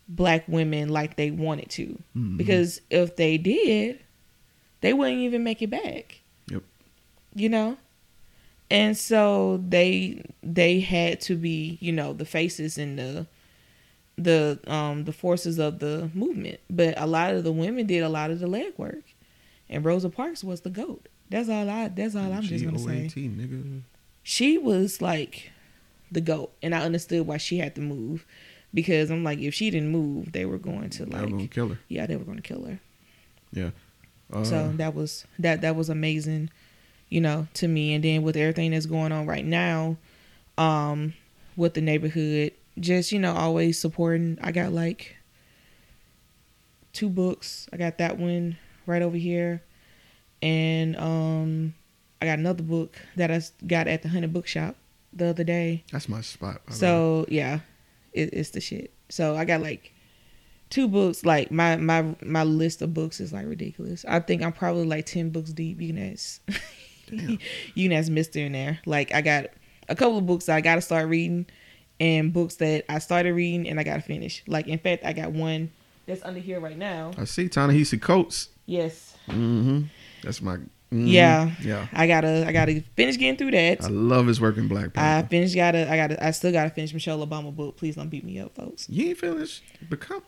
[0.07, 2.01] black women like they wanted to.
[2.37, 3.99] Because if they did,
[4.79, 6.21] they wouldn't even make it back.
[6.47, 6.63] Yep.
[7.35, 7.77] You know?
[8.71, 13.27] And so they they had to be, you know, the faces and the
[14.17, 16.61] the um the forces of the movement.
[16.69, 19.03] But a lot of the women did a lot of the legwork,
[19.69, 21.09] and Rosa Parks was the goat.
[21.29, 21.87] That's all I.
[21.89, 23.09] That's all I'm just gonna say.
[23.15, 23.81] Nigga.
[24.23, 25.51] She was like
[26.11, 28.25] the goat, and I understood why she had to move
[28.73, 31.47] because I'm like, if she didn't move, they were going to They like, were gonna
[31.47, 31.79] kill her.
[31.87, 32.79] yeah, they were going to kill her.
[33.53, 33.69] Yeah.
[34.31, 36.49] Uh, so that was that that was amazing,
[37.09, 37.93] you know, to me.
[37.93, 39.97] And then with everything that's going on right now,
[40.57, 41.13] um,
[41.55, 44.37] with the neighborhood, just you know, always supporting.
[44.41, 45.15] I got like
[46.93, 47.67] two books.
[47.71, 49.61] I got that one right over here,
[50.47, 51.73] and um,
[52.21, 54.75] I got another book that I got at the Honey Bookshop
[55.11, 55.83] the other day.
[55.91, 56.55] that's my spot.
[56.55, 56.77] by the way.
[56.77, 57.59] So yeah,
[58.13, 58.93] it, it's the shit.
[59.09, 59.91] So I got like
[60.69, 61.25] two books.
[61.25, 64.05] Like my my my list of books is like ridiculous.
[64.07, 65.81] I think I'm probably like ten books deep.
[65.81, 66.41] You can ask,
[67.11, 68.79] you can ask Mister in there.
[68.85, 69.47] Like I got
[69.89, 71.45] a couple of books that I got to start reading,
[71.99, 74.43] and books that I started reading and I got to finish.
[74.47, 75.71] Like in fact, I got one
[76.05, 77.11] that's under here right now.
[77.17, 78.47] I see Ta-Nehisi Coates.
[78.65, 79.17] Yes.
[79.27, 79.83] Mm-hmm.
[80.23, 80.57] That's my.
[80.57, 80.67] mhm.
[80.91, 81.51] Yeah.
[81.61, 81.87] Yeah.
[81.93, 83.83] I gotta I gotta finish getting through that.
[83.83, 85.27] I love his work in Black I Panther.
[85.29, 87.77] finished gotta I gotta I still gotta finish Michelle Obama book.
[87.77, 88.89] Please don't beat me up, folks.
[88.89, 89.63] you ain't finished.
[89.89, 90.21] Become.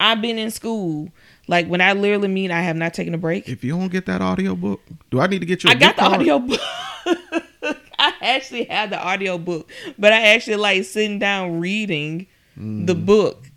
[0.00, 1.08] I've been in school.
[1.48, 3.48] Like when I literally mean I have not taken a break.
[3.48, 5.70] If you don't get that audio book, do I need to get you?
[5.70, 6.60] I I got the audio book.
[8.00, 13.50] I actually had the audio book, but I actually like sitting down reading the book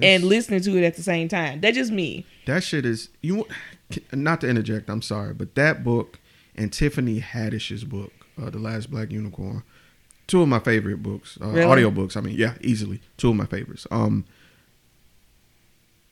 [0.00, 1.60] and listening to it at the same time.
[1.60, 2.24] That's just me.
[2.46, 3.46] That shit is you.
[4.12, 6.18] Not to interject, I'm sorry, but that book
[6.56, 9.62] and Tiffany Haddish's book, uh, "The Last Black Unicorn,"
[10.26, 11.62] two of my favorite books, uh, Really?
[11.64, 12.16] audio books.
[12.16, 13.86] I mean, yeah, easily two of my favorites.
[13.90, 14.24] Um,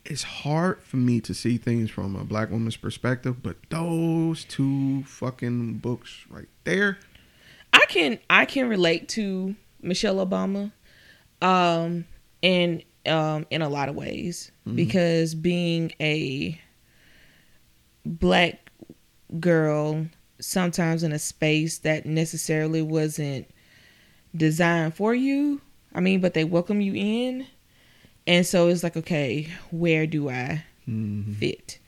[0.05, 5.03] it's hard for me to see things from a black woman's perspective, but those two
[5.05, 6.97] fucking books right there,
[7.71, 10.71] I can I can relate to Michelle Obama,
[11.41, 12.05] um,
[12.41, 16.59] in um in a lot of ways because being a
[18.05, 18.71] black
[19.39, 20.05] girl
[20.39, 23.47] sometimes in a space that necessarily wasn't
[24.35, 25.61] designed for you.
[25.93, 27.45] I mean, but they welcome you in,
[28.25, 31.33] and so it's like, okay, where do I mm-hmm.
[31.33, 31.79] fit?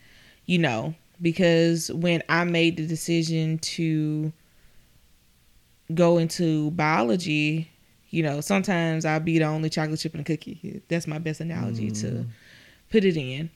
[0.45, 4.31] You know, because when I made the decision to
[5.93, 7.71] go into biology,
[8.09, 10.81] you know, sometimes I'll be the only chocolate chip and a cookie.
[10.87, 12.29] That's my best analogy to mm-hmm.
[12.91, 13.49] put it in.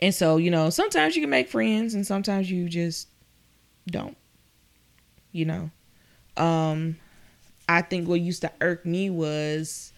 [0.00, 3.08] And so, you know, sometimes you can make friends and sometimes you just
[3.86, 4.16] don't.
[5.32, 5.70] You know.
[6.36, 6.98] Um
[7.68, 9.92] I think what used to irk me was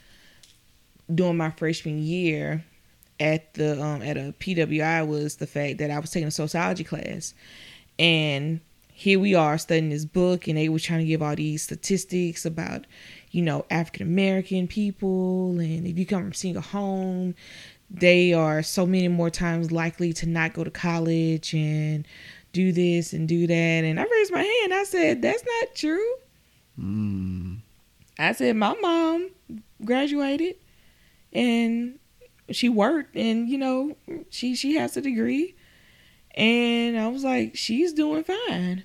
[1.13, 2.65] during my freshman year
[3.19, 6.85] at the um at a PWI was the fact that I was taking a sociology
[6.85, 7.35] class
[7.99, 8.61] and
[9.01, 12.45] here we are studying this book and they were trying to give all these statistics
[12.45, 12.87] about
[13.31, 17.35] you know african american people and if you come from single home
[17.91, 22.07] they are so many more times likely to not go to college and
[22.53, 23.55] do this and do that.
[23.55, 24.75] And i raised my hand.
[24.75, 26.15] I said that's not true.
[26.79, 27.59] Mm.
[28.19, 29.31] I said my mom
[29.85, 30.57] graduated
[31.33, 31.99] and
[32.51, 33.97] she worked and you know
[34.31, 35.57] she she has a degree.
[36.37, 38.85] And I was like, she's doing fine.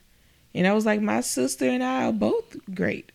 [0.56, 3.12] And I was like, my sister and I are both great.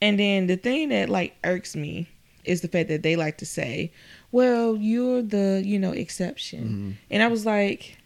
[0.00, 2.08] And then the thing that like irks me
[2.44, 3.92] is the fact that they like to say,
[4.30, 6.64] well, you're the, you know, exception.
[6.64, 6.90] Mm-hmm.
[7.10, 7.98] And I was like,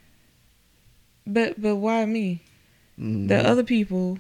[1.27, 2.43] but but why me?
[2.99, 3.27] Mm-hmm.
[3.29, 4.19] The other people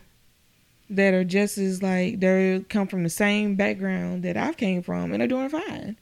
[0.89, 5.13] that are just as like they come from the same background that I came from
[5.13, 5.97] and are doing fine.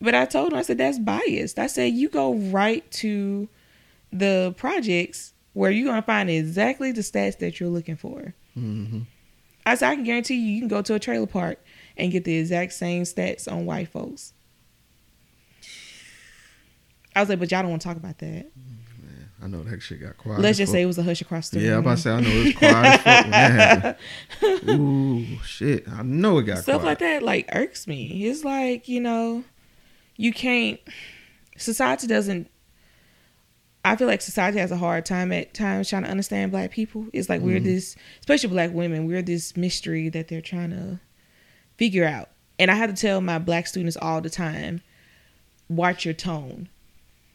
[0.00, 1.58] But I told them, I said, that's biased.
[1.58, 3.48] I said, you go right to
[4.12, 8.34] the projects where you're going to find exactly the stats that you're looking for.
[8.58, 9.00] Mm-hmm.
[9.64, 11.58] I said, I can guarantee you, you can go to a trailer park
[11.96, 14.32] and get the exact same stats on white folks.
[17.14, 18.26] I was like, but y'all don't want to talk about that.
[18.54, 20.40] Man, I know that shit got quiet.
[20.40, 21.66] Let's just say it was a hush across the room.
[21.66, 23.98] Yeah, I'm about to say I know it was quiet fuck when that
[24.42, 24.68] happened.
[24.80, 25.88] Ooh, shit!
[25.88, 26.84] I know it got stuff quiet.
[26.84, 28.26] like that like irks me.
[28.26, 29.44] It's like you know,
[30.16, 30.78] you can't.
[31.56, 32.50] Society doesn't.
[33.82, 37.06] I feel like society has a hard time at times trying to understand black people.
[37.14, 37.66] It's like we're mm-hmm.
[37.66, 41.00] this, especially black women, we're this mystery that they're trying to
[41.76, 42.30] figure out.
[42.58, 44.80] And I have to tell my black students all the time,
[45.68, 46.68] watch your tone,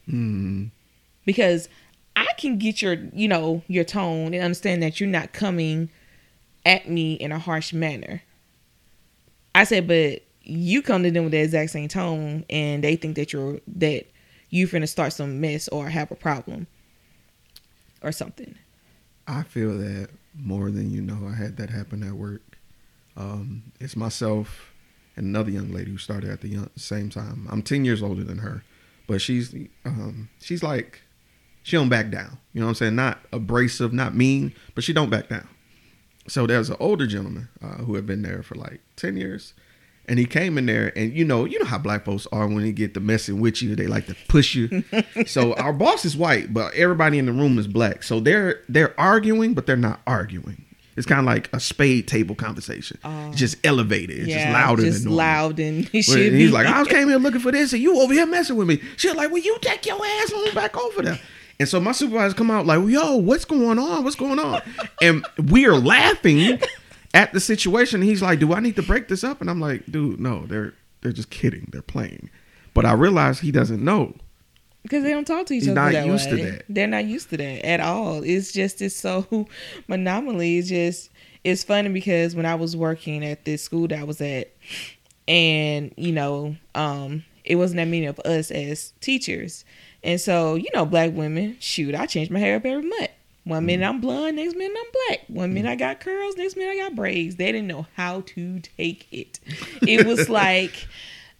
[0.08, 0.70] Mm,
[1.24, 1.68] because
[2.16, 5.90] I can get your, you know, your tone and understand that you're not coming
[6.66, 8.22] at me in a harsh manner.
[9.54, 13.16] I said, but you come to them with the exact same tone, and they think
[13.16, 14.06] that you're that
[14.50, 16.66] you're gonna start some mess or have a problem
[18.02, 18.56] or something.
[19.26, 21.28] I feel that more than you know.
[21.28, 22.42] I had that happen at work.
[23.16, 24.72] Um, it's myself
[25.16, 27.46] and another young lady who started at the young, same time.
[27.50, 28.64] I'm ten years older than her,
[29.06, 31.02] but she's um, she's like
[31.62, 32.38] she don't back down.
[32.52, 32.96] You know what I'm saying?
[32.96, 35.48] Not abrasive, not mean, but she don't back down.
[36.28, 39.54] So there's an older gentleman uh, who had been there for like ten years,
[40.06, 42.62] and he came in there, and you know, you know how black folks are when
[42.62, 44.84] they get the messing with you, they like to push you.
[45.26, 48.02] so our boss is white, but everybody in the room is black.
[48.02, 50.64] So they're they're arguing, but they're not arguing.
[50.96, 52.98] It's kind of like a spade table conversation.
[53.02, 53.32] it's oh.
[53.34, 54.18] just elevated.
[54.18, 55.16] It's just louder just than normal.
[55.18, 56.54] loud and it Well, should and he's be.
[56.54, 58.80] like, I came here looking for this, and you over here messing with me.
[58.96, 61.20] She's like, Well, you take your ass on back over there.
[61.60, 64.04] And so my supervisor come out like, Yo, what's going on?
[64.04, 64.60] What's going on?
[65.00, 66.60] And we are laughing
[67.14, 68.02] at the situation.
[68.02, 69.40] He's like, Do I need to break this up?
[69.40, 71.68] And I'm like, Dude, no, they're they're just kidding.
[71.72, 72.30] They're playing.
[72.74, 74.14] But I realize he doesn't know.
[74.82, 76.50] Because they don't talk to each other not that used to way.
[76.50, 76.64] that.
[76.68, 78.22] They're not used to that at all.
[78.22, 79.46] It's just it's so
[79.88, 80.58] monopoly.
[80.58, 81.10] It's just
[81.44, 84.52] it's funny because when I was working at this school that I was at,
[85.28, 89.64] and you know, um, it wasn't that many of us as teachers,
[90.02, 93.10] and so you know, black women, shoot, I change my hair up every month.
[93.44, 95.24] One minute I'm blonde, next minute I'm black.
[95.26, 97.36] One minute I got curls, next minute I got braids.
[97.36, 99.40] They didn't know how to take it.
[99.82, 100.86] It was like,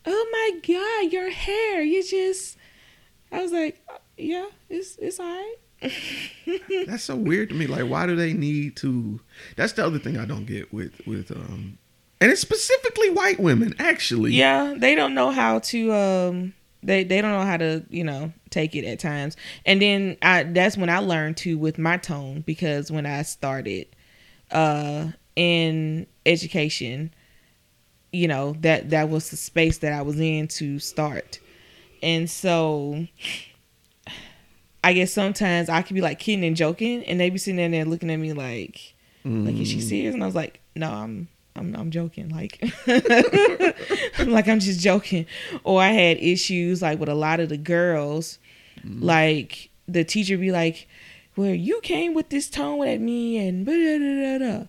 [0.04, 2.56] oh my god, your hair, you just.
[3.32, 3.80] I was like,
[4.16, 5.56] yeah, it's it's alright.
[6.86, 7.66] That's so weird to me.
[7.66, 9.20] Like, why do they need to?
[9.56, 11.78] That's the other thing I don't get with with um,
[12.20, 14.32] and it's specifically white women actually.
[14.32, 18.32] Yeah, they don't know how to um they they don't know how to, you know,
[18.50, 19.36] take it at times.
[19.66, 23.88] And then I that's when I learned to with my tone because when I started
[24.52, 27.12] uh in education,
[28.12, 31.40] you know, that that was the space that I was in to start.
[32.02, 33.06] And so
[34.82, 37.84] I guess sometimes I could be like kidding and joking and they be sitting there
[37.84, 39.82] looking at me like like is she mm.
[39.82, 40.14] serious?
[40.14, 42.28] And I was like, No, I'm I'm I'm joking.
[42.30, 42.60] Like
[44.26, 45.26] like I'm just joking.
[45.62, 48.38] Or I had issues like with a lot of the girls.
[48.84, 49.02] Mm.
[49.02, 50.88] Like the teacher be like,
[51.36, 54.66] Well, you came with this tone at me and blah, blah, blah, blah, blah."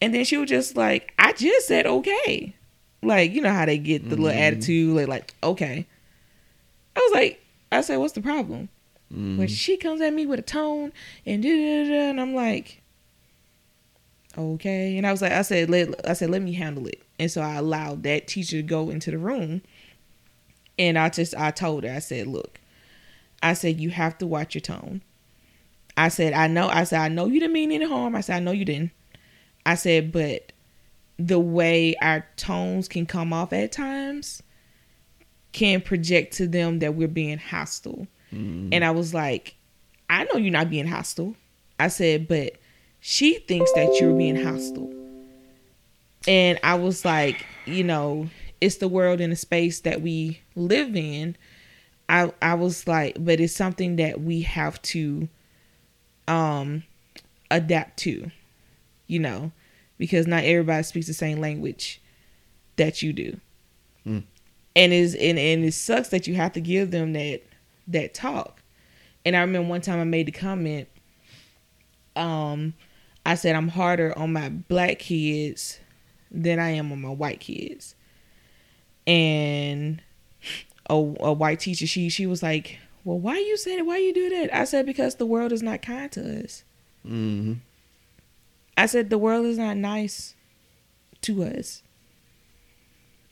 [0.00, 2.54] and then she was just like, I just said okay.
[3.02, 4.38] Like, you know how they get the little mm-hmm.
[4.38, 5.86] attitude, like like, okay.
[6.96, 8.68] I was like, I said, What's the problem?
[9.14, 9.38] Mm.
[9.38, 10.92] When she comes at me with a tone
[11.26, 12.80] and da da da, and I'm like,
[14.38, 14.96] okay.
[14.96, 17.02] And I was like, I said, let I said, let me handle it.
[17.18, 19.62] And so I allowed that teacher to go into the room.
[20.78, 22.60] And I just I told her, I said, look,
[23.42, 25.02] I said, you have to watch your tone.
[25.96, 28.14] I said, I know, I said, I know you didn't mean any harm.
[28.14, 28.92] I said, I know you didn't.
[29.66, 30.52] I said, but
[31.18, 34.42] the way our tones can come off at times
[35.52, 38.06] can project to them that we're being hostile.
[38.72, 39.56] And I was like,
[40.08, 41.34] I know you're not being hostile.
[41.78, 42.54] I said, but
[43.00, 44.92] she thinks that you're being hostile.
[46.28, 48.28] And I was like, you know,
[48.60, 51.36] it's the world and the space that we live in.
[52.08, 55.28] I I was like, but it's something that we have to
[56.28, 56.84] um
[57.50, 58.30] adapt to,
[59.06, 59.52] you know,
[59.98, 62.00] because not everybody speaks the same language
[62.76, 63.40] that you do.
[64.76, 67.42] And is and, and it sucks that you have to give them that
[67.88, 68.62] that talk.
[69.24, 70.88] And I remember one time I made the comment,
[72.16, 72.74] um,
[73.26, 75.78] I said I'm harder on my black kids
[76.30, 77.94] than I am on my white kids.
[79.06, 80.00] And
[80.88, 83.84] a, a white teacher, she she was like, Well, why you say that?
[83.86, 84.56] Why you do that?
[84.56, 86.64] I said, Because the world is not kind to us.
[87.04, 87.54] hmm
[88.76, 90.34] I said the world is not nice
[91.22, 91.82] to us.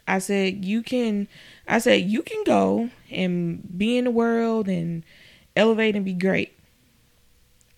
[0.09, 1.29] I said you can
[1.69, 5.05] I said you can go and be in the world and
[5.55, 6.59] elevate and be great.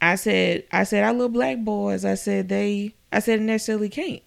[0.00, 4.22] I said I said our little black boys, I said they I said necessarily can't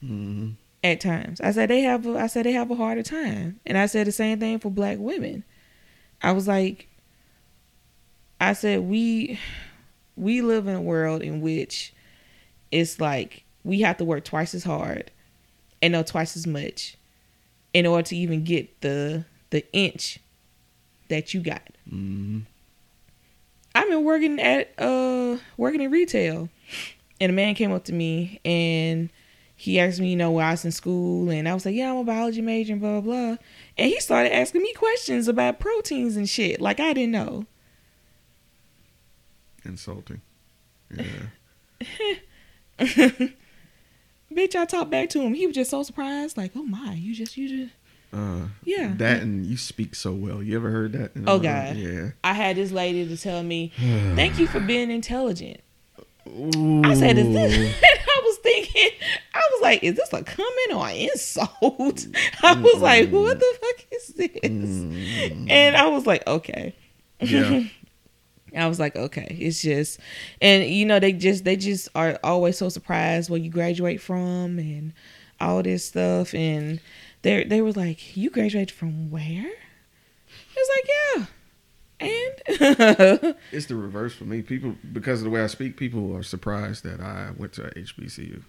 [0.00, 0.50] hmm
[0.84, 1.40] at times.
[1.40, 3.58] I said they have a, I said they have a harder time.
[3.66, 5.42] And I said the same thing for black women.
[6.22, 6.88] I was like
[8.40, 9.40] I said we
[10.16, 11.92] we live in a world in which
[12.70, 15.10] it's like we have to work twice as hard
[15.82, 16.97] and know twice as much
[17.74, 20.18] in order to even get the the inch
[21.08, 21.62] that you got.
[21.88, 22.40] hmm
[23.74, 26.48] I've been working at uh working in retail,
[27.20, 29.10] and a man came up to me and
[29.54, 31.90] he asked me, you know, where I was in school, and I was like, yeah,
[31.90, 33.36] I'm a biology major, and blah blah blah.
[33.76, 37.46] And he started asking me questions about proteins and shit, like I didn't know.
[39.64, 40.20] Insulting.
[40.90, 41.26] Yeah.
[44.32, 45.34] Bitch, I talked back to him.
[45.34, 47.74] He was just so surprised, like, oh my, you just you just.
[48.12, 48.92] Uh, Yeah.
[48.96, 50.42] That and you speak so well.
[50.42, 51.12] You ever heard that?
[51.26, 51.76] Oh God.
[51.76, 52.10] Yeah.
[52.24, 55.60] I had this lady to tell me, thank you for being intelligent.
[56.26, 57.74] I said, is this?
[57.84, 58.90] I was thinking,
[59.34, 62.06] I was like, is this a comment or an insult?
[62.42, 64.30] I was like, what the fuck is this?
[64.42, 66.74] And I was like, okay.
[67.20, 67.62] Yeah.
[68.56, 69.98] I was like, okay, it's just,
[70.40, 74.58] and you know, they just they just are always so surprised where you graduate from
[74.58, 74.92] and
[75.40, 76.80] all this stuff, and
[77.22, 79.50] they they were like, you graduated from where?
[80.56, 80.88] It's like,
[81.18, 81.26] yeah,
[82.00, 84.42] and It's the reverse for me.
[84.42, 88.42] People, because of the way I speak, people are surprised that I went to HBCU.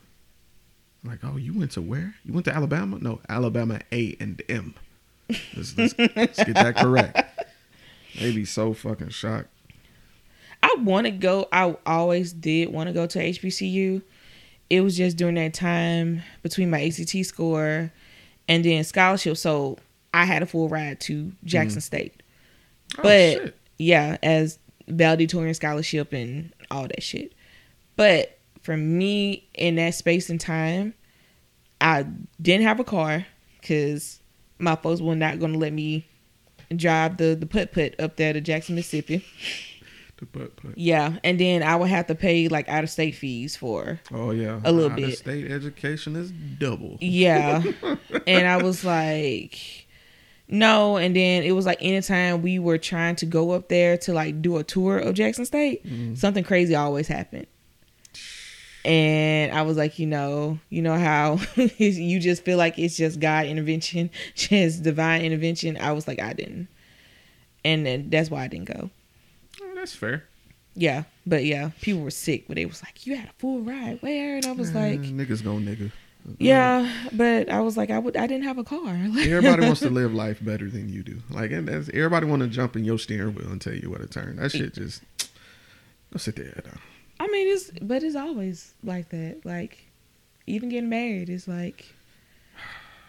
[1.04, 2.16] Like, oh, you went to where?
[2.26, 3.00] You went to Alabama?
[3.00, 4.76] No, Alabama A and M.
[5.56, 7.48] Let's, let's, let's get that correct.
[8.20, 9.50] They be so fucking shocked.
[10.62, 11.48] I want to go.
[11.52, 14.02] I always did want to go to HBCU.
[14.70, 17.92] It was just during that time between my ACT score
[18.48, 19.38] and then scholarship.
[19.38, 19.78] So
[20.14, 21.98] I had a full ride to Jackson mm-hmm.
[21.98, 22.24] State.
[22.98, 23.56] Oh, But shit.
[23.78, 27.34] yeah, as valedictorian scholarship and all that shit.
[27.96, 30.94] But for me in that space and time,
[31.82, 32.06] I
[32.42, 33.26] didn't have a car
[33.60, 34.20] because
[34.58, 36.06] my folks were not going to let me
[36.76, 39.26] drive the the put put up there to Jackson, Mississippi.
[40.20, 40.78] The butt put.
[40.78, 44.32] Yeah, and then I would have to pay like out of state fees for Oh
[44.32, 45.18] yeah, A little bit.
[45.18, 46.98] State education is double.
[47.00, 47.64] yeah,
[48.28, 49.88] and I was like,
[50.50, 54.14] no, and then it was like anytime we were trying to go up there to
[54.14, 56.16] like do a tour of Jackson State, mm-hmm.
[56.16, 57.48] something crazy always happened.
[58.84, 61.40] And I was like, you know, you know how
[61.78, 65.78] you just feel like it's just God intervention, just divine intervention.
[65.78, 66.68] I was like, I didn't,
[67.64, 68.90] and then that's why I didn't go.
[69.80, 70.24] That's fair.
[70.76, 73.98] Yeah, but yeah, people were sick, but they was like, "You had a full ride
[74.02, 75.92] where?" And I was like, Eh, niggas go nigga.
[76.38, 78.88] "Yeah," but I was like, "I would, I didn't have a car."
[79.20, 81.22] Everybody wants to live life better than you do.
[81.30, 84.02] Like, and that's, everybody want to jump in your steering wheel and tell you what
[84.02, 84.36] to turn.
[84.38, 85.02] That shit just
[86.14, 86.62] go sit there.
[86.64, 86.80] Though.
[87.20, 89.42] I mean, it's but it's always like that.
[89.44, 89.80] Like,
[90.48, 91.86] even getting married is like.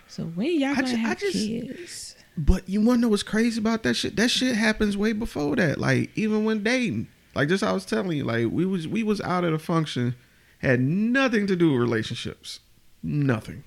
[0.08, 2.16] So when y'all I gonna ju- I have just- kids?
[2.40, 4.16] But you want to know what's crazy about that shit?
[4.16, 5.78] That shit happens way before that.
[5.78, 9.20] Like even when dating, like just I was telling you, like we was we was
[9.20, 10.14] out at a function,
[10.60, 12.60] had nothing to do with relationships,
[13.02, 13.64] nothing.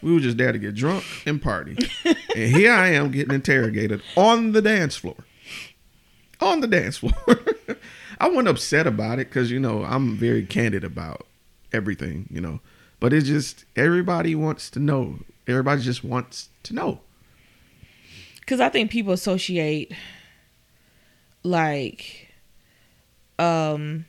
[0.00, 1.76] We were just there to get drunk and party,
[2.34, 5.16] and here I am getting interrogated on the dance floor.
[6.40, 7.12] On the dance floor,
[8.18, 11.26] I wasn't upset about it because you know I'm very candid about
[11.70, 12.60] everything, you know.
[12.98, 15.18] But it's just everybody wants to know.
[15.46, 17.00] Everybody just wants to know.
[18.40, 19.92] Because I think people associate
[21.42, 22.28] like
[23.38, 24.04] um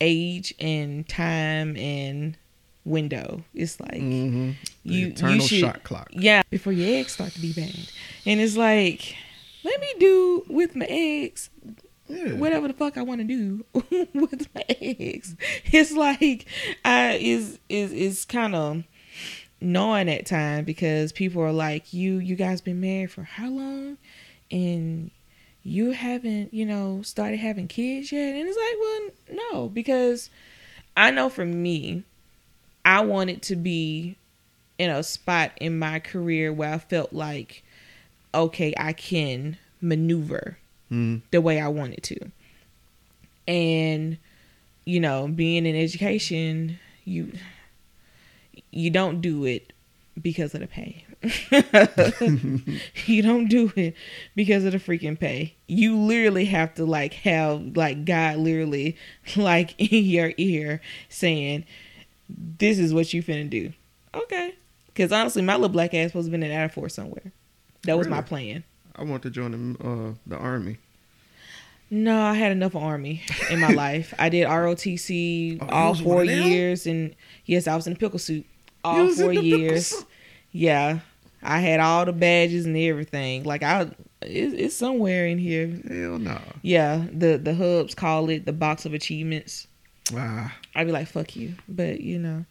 [0.00, 2.36] age and time and
[2.84, 3.42] window.
[3.54, 4.50] It's like Mm-hmm.
[4.84, 6.08] You eternal you should, shot clock.
[6.12, 7.92] Yeah, before your eggs start to be banged,
[8.26, 9.14] and it's like,
[9.64, 11.50] let me do with my eggs
[12.08, 12.32] Yeah.
[12.34, 13.64] whatever the fuck I want to do
[14.14, 15.36] with my eggs.
[15.66, 16.46] It's like
[16.84, 18.84] I is is is kind of
[19.60, 23.98] knowing at time because people are like, you you guys been married for how long,
[24.50, 25.10] and
[25.62, 30.30] you haven't you know started having kids yet, and it's like, well, no, because
[30.96, 32.04] I know for me,
[32.84, 34.16] I wanted to be
[34.78, 37.64] in a spot in my career where I felt like,
[38.34, 40.58] okay, I can maneuver
[40.90, 41.20] Mm.
[41.30, 42.30] the way I wanted to.
[43.46, 44.18] And
[44.84, 47.32] you know, being in education, you
[48.78, 49.72] you don't do it
[50.20, 51.04] because of the pay.
[53.06, 53.94] you don't do it
[54.36, 55.54] because of the freaking pay.
[55.66, 58.96] You literally have to like have like God literally
[59.36, 61.64] like in your ear saying,
[62.28, 63.72] "This is what you finna do."
[64.14, 64.54] Okay,
[64.86, 67.32] because honestly, my little black ass supposed to been in Air Force somewhere.
[67.82, 68.64] That was my plan.
[68.96, 70.78] I want to join the, uh, the army.
[71.90, 74.12] No, I had enough army in my life.
[74.18, 76.46] I did ROTC Oh, all four one of them?
[76.48, 77.14] years, and
[77.46, 78.44] yes, I was in the pickle suit
[78.84, 80.04] all in four years.
[80.50, 81.00] Yeah,
[81.42, 83.44] I had all the badges and everything.
[83.44, 83.82] Like I,
[84.22, 85.68] it, it's somewhere in here.
[85.88, 86.40] Hell no.
[86.62, 89.66] Yeah, the the hubs call it the box of achievements.
[90.14, 92.44] Ah, I'd be like, fuck you, but you know,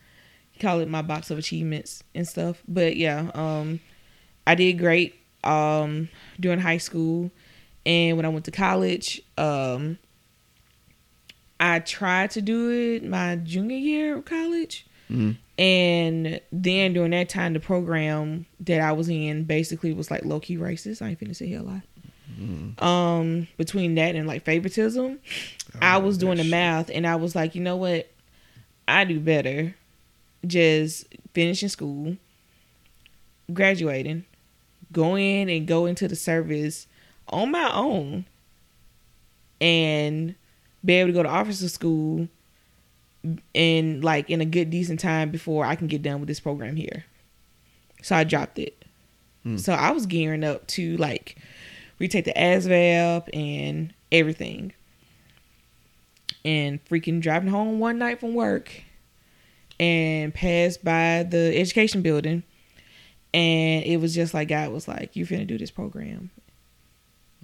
[0.59, 2.61] call it my box of achievements and stuff.
[2.67, 3.80] But yeah, um,
[4.45, 6.09] I did great um
[6.39, 7.32] during high school,
[7.86, 9.97] and when I went to college, um,
[11.59, 14.86] I tried to do it my junior year of college.
[15.10, 15.38] Mhm.
[15.60, 20.39] And then during that time, the program that I was in basically was like low
[20.39, 21.01] key racist.
[21.01, 21.82] I ain't finna say here a lie.
[22.80, 25.18] Um, between that and like favoritism,
[25.82, 26.51] I Oh, was doing the shit.
[26.51, 28.12] math and I was like, you know what?
[28.88, 29.74] I do better
[30.45, 32.18] just finishing school,
[33.51, 34.26] graduating,
[34.91, 36.86] go in and go into the service
[37.30, 38.26] on my own
[39.60, 40.36] and
[40.86, 42.28] be able to go to officer school,
[43.53, 46.75] in like in a good decent time before I can get done with this program
[46.75, 47.05] here.
[48.01, 48.86] So I dropped it.
[49.43, 49.57] Hmm.
[49.57, 51.38] So I was gearing up to like
[51.99, 54.73] retake the ASVAB and everything.
[56.45, 58.71] And freaking driving home one night from work
[59.80, 62.43] and passed by the education building
[63.34, 66.32] and it was just like God was like, You're finna do this program.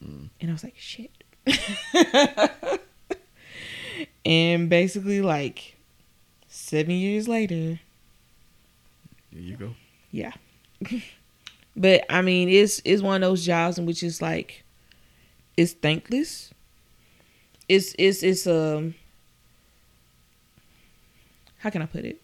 [0.02, 0.26] Hmm.
[0.40, 1.12] And I was like, shit.
[4.26, 5.73] and basically like
[6.74, 7.80] seven years later,
[9.32, 9.76] There you go.
[10.12, 10.32] yeah.
[11.76, 14.64] but I mean, it's it's one of those jobs in which it's like
[15.56, 16.52] it's thankless.
[17.70, 18.96] It's it's it's um
[21.60, 22.20] how can I put it?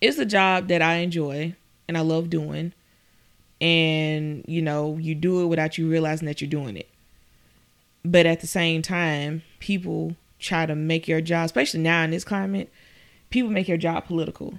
[0.00, 1.54] It's a job that I enjoy
[1.86, 2.72] and I love doing.
[3.60, 6.88] And, you know, you do it without you realizing that you're doing it.
[8.04, 12.24] But at the same time, people try to make your job, especially now in this
[12.24, 12.70] climate,
[13.30, 14.58] people make your job political.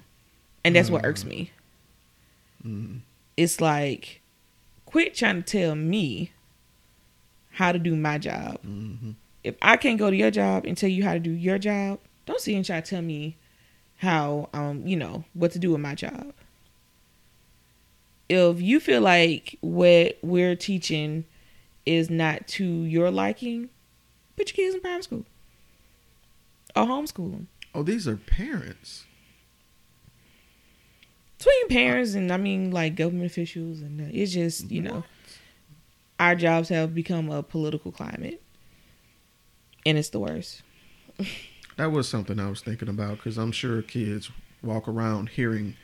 [0.64, 1.52] And that's what irks me.
[3.36, 4.20] It's like,
[4.86, 6.32] quit trying to tell me
[7.52, 8.58] how to do my job.
[9.44, 12.00] If I can't go to your job and tell you how to do your job,
[12.26, 13.36] don't sit and try to tell me
[13.98, 16.32] how, um, you know, what to do with my job.
[18.30, 21.26] If you feel like what we're teaching
[21.84, 23.68] is not to your liking,
[24.36, 25.26] put your kids in private school
[26.76, 27.48] or homeschool them.
[27.74, 29.04] Oh, these are parents.
[31.38, 35.04] between parents and I mean like government officials and uh, it's just you know
[36.20, 38.40] our jobs have become a political climate
[39.84, 40.62] and it's the worst.
[41.76, 44.30] That was something I was thinking about because I'm sure kids
[44.62, 45.74] walk around hearing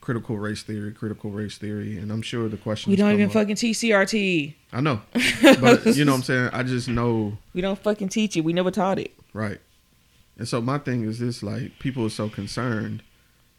[0.00, 3.56] critical race theory, critical race theory, and I'm sure the question We don't even fucking
[3.56, 4.54] teach CRT.
[4.72, 5.00] I know,
[5.60, 6.50] but you know what I'm saying.
[6.52, 8.42] I just know We don't fucking teach it.
[8.42, 9.12] We never taught it.
[9.32, 9.60] right,
[10.40, 13.02] and so my thing is this: like people are so concerned.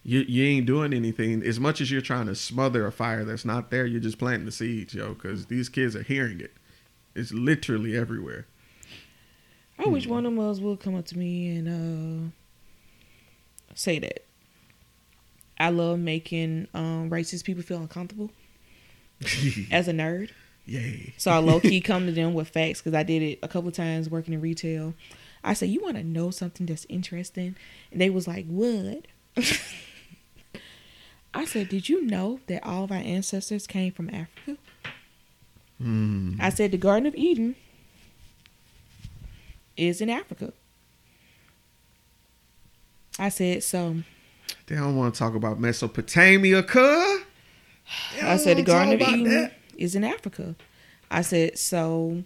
[0.04, 3.46] You, you ain't doing anything as much as you're trying to smother a fire that's
[3.46, 3.86] not there.
[3.86, 6.52] You're just planting the seeds, yo, because these kids are hearing it.
[7.14, 8.48] It's literally everywhere.
[9.78, 14.26] I wish one of us would come up to me and uh say that.
[15.60, 18.32] I love making um racist people feel uncomfortable
[19.72, 20.32] as a nerd.
[20.66, 21.14] Yay!
[21.20, 23.68] So I low key come to them with facts because I did it a couple
[23.68, 24.96] of times working in retail.
[25.44, 27.56] I said, "You want to know something that's interesting?"
[27.92, 29.06] And they was like, "What?"
[31.34, 34.58] I said, "Did you know that all of our ancestors came from Africa?"
[35.78, 36.36] Hmm.
[36.40, 37.56] I said, "The Garden of Eden
[39.78, 40.54] is in Africa."
[43.18, 44.04] I said, "So."
[44.68, 47.20] They don't want to talk about Mesopotamia, cuh.
[48.22, 49.54] I said the Garden of Eden that.
[49.78, 50.56] is in Africa.
[51.10, 52.24] I said so.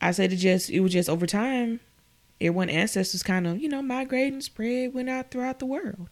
[0.00, 1.80] I said it just it was just over time.
[2.42, 6.08] Everyone ancestors kind of you know migrated and spread went out throughout the world.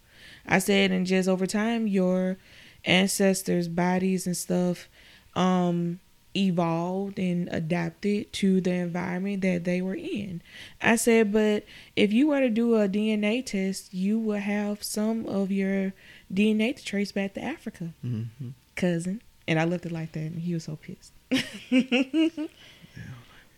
[0.46, 2.38] I said and just over time your
[2.84, 4.88] ancestors' bodies and stuff
[5.34, 6.00] um
[6.36, 10.40] evolved and adapted to the environment that they were in.
[10.80, 11.64] I said, but
[11.96, 15.92] if you were to do a DNA test, you would have some of your
[16.32, 17.92] DNA to trace back to Africa
[18.76, 19.22] cousin.
[19.48, 21.12] And I left it like that, and he was so pissed.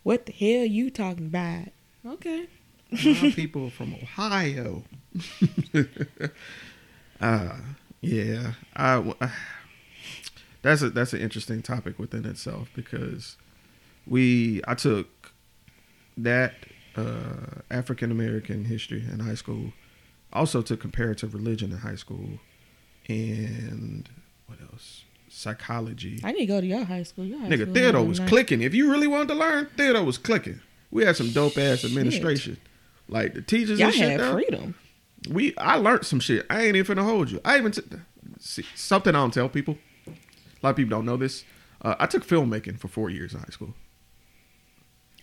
[0.02, 1.68] What the hell you talking about?
[2.04, 2.46] Okay.
[2.96, 4.84] People from Ohio.
[7.20, 7.56] uh,
[8.00, 9.14] yeah, I,
[10.62, 13.36] that's a that's an interesting topic within itself because
[14.06, 15.32] we I took
[16.16, 16.54] that
[16.96, 19.72] uh, African American history in high school,
[20.32, 22.40] also took comparative religion in high school,
[23.08, 24.08] and
[24.46, 25.04] what else?
[25.28, 26.20] Psychology.
[26.22, 27.24] I need to go to your high school.
[27.24, 28.28] Your high Nigga, school Theodore was was nice.
[28.28, 28.60] clicking.
[28.60, 30.60] If you really wanted to learn, Theodore was clicking.
[30.90, 32.58] We had some dope ass administration.
[33.12, 34.10] Like the teachers Y'all and shit.
[34.12, 34.74] had though, freedom.
[35.30, 36.46] we I learned some shit.
[36.48, 37.40] I ain't even finna hold you.
[37.44, 37.82] I even t-
[38.40, 39.76] see, something I don't tell people.
[40.06, 40.10] A
[40.62, 41.44] lot of people don't know this.
[41.82, 43.74] Uh, I took filmmaking for four years in high school.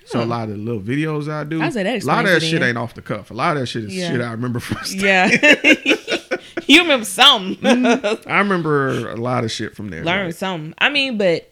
[0.05, 2.31] So a lot of the little videos I do, I said that a lot of
[2.31, 3.29] that shit ain't off the cuff.
[3.31, 4.11] A lot of that shit is Yeah.
[4.11, 4.77] shit I remember from.
[4.99, 5.27] Yeah.
[6.67, 7.85] you remember something.
[7.85, 10.03] I remember a lot of shit from there.
[10.03, 10.73] Learn like, something.
[10.79, 11.51] I mean, but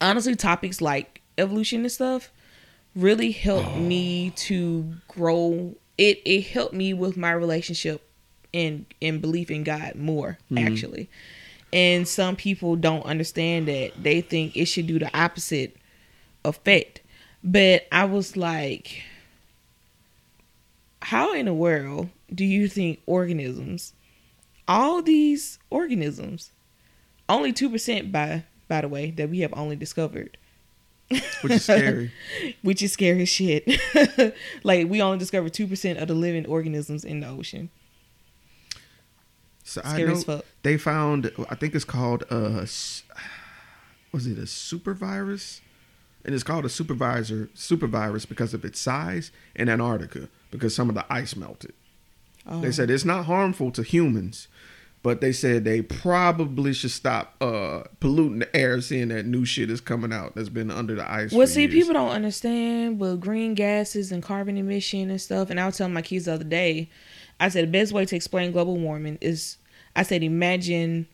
[0.00, 2.30] honestly, topics like evolution and stuff
[2.94, 3.80] really helped Oh.
[3.80, 5.74] me to grow.
[5.98, 8.02] It it helped me with my relationship
[8.52, 10.66] and and belief in God more Mm-hmm.
[10.66, 11.10] actually.
[11.72, 13.92] And some people don't understand that.
[14.02, 15.76] They think it should do the opposite
[16.44, 17.00] effect.
[17.44, 19.02] But I was like,
[21.02, 23.92] how in the world do you think organisms,
[24.68, 26.50] all these organisms,
[27.28, 30.36] only two percent by by the way that we have only discovered,
[31.42, 32.12] which is scary.
[32.62, 33.68] which is scary as shit.
[34.62, 37.70] like we only discovered two percent of the living organisms in the ocean.
[39.64, 40.44] So I Scary know as fuck.
[40.62, 41.32] they found.
[41.48, 42.66] I think it's called a.
[44.12, 45.60] was it a super virus?
[46.24, 50.90] And it's called a supervisor super virus because of its size in Antarctica because some
[50.90, 51.72] of the ice melted.
[52.46, 52.60] Oh.
[52.60, 54.48] They said it's not harmful to humans,
[55.02, 59.70] but they said they probably should stop uh, polluting the air, seeing that new shit
[59.70, 61.32] is coming out that's been under the ice.
[61.32, 61.72] Well, see, years.
[61.72, 65.48] people don't understand with green gases and carbon emission and stuff.
[65.48, 66.90] And I was telling my kids the other day,
[67.38, 69.56] I said the best way to explain global warming is,
[69.96, 71.06] I said, imagine.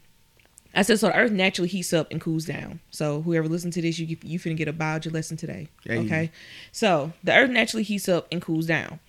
[0.74, 2.80] I said so the Earth naturally heats up and cools down.
[2.90, 5.68] So whoever listens to this, you you finna get a biology lesson today.
[5.84, 5.98] Hey.
[5.98, 6.32] Okay,
[6.70, 9.00] so the Earth naturally heats up and cools down.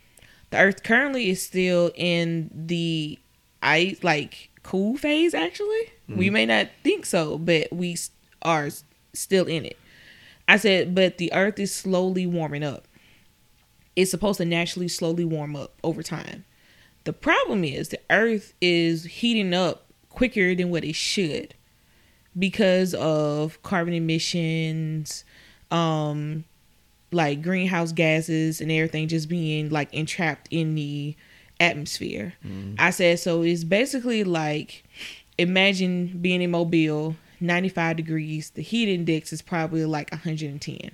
[0.51, 3.19] The Earth currently is still in the
[3.61, 5.33] ice like cool phase.
[5.33, 7.97] Actually, we may not think so, but we
[8.41, 8.69] are
[9.13, 9.77] still in it.
[10.45, 12.85] I said, but the earth is slowly warming up.
[13.95, 16.43] It's supposed to naturally slowly warm up over time.
[17.05, 21.53] The problem is the earth is heating up quicker than what it should
[22.37, 25.23] because of carbon emissions,
[25.71, 26.43] um,
[27.13, 31.15] like greenhouse gases and everything just being like entrapped in the
[31.59, 32.33] atmosphere.
[32.77, 34.83] I said, so it's basically like
[35.37, 40.91] imagine being in Mobile, 95 degrees, the heat index is probably like 110.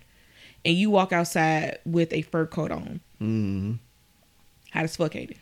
[0.66, 3.02] And you walk outside with a fur coat on.
[3.22, 3.80] Mhm.
[4.72, 5.36] How does fuck ain't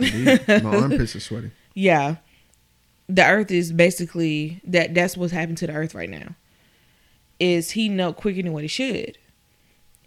[0.00, 0.62] it?
[0.64, 1.50] My armpits are sweaty.
[1.74, 2.16] Yeah.
[3.08, 6.34] The earth is basically that that's what's happened to the earth right now.
[7.38, 9.18] Is heating up quicker than what it should.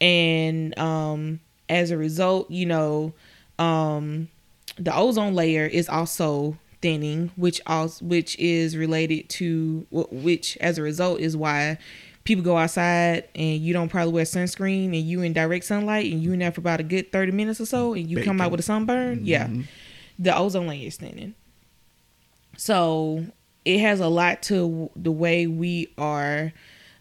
[0.01, 1.39] And um
[1.69, 3.13] as a result, you know,
[3.59, 4.29] um
[4.77, 10.81] the ozone layer is also thinning, which also which is related to which as a
[10.81, 11.77] result is why
[12.23, 16.21] people go outside and you don't probably wear sunscreen and you in direct sunlight and
[16.21, 18.51] you in there for about a good 30 minutes or so and you come out
[18.51, 19.21] with a sunburn.
[19.23, 19.49] Yeah.
[20.19, 21.35] The ozone layer is thinning.
[22.57, 23.25] So
[23.63, 26.51] it has a lot to the way we are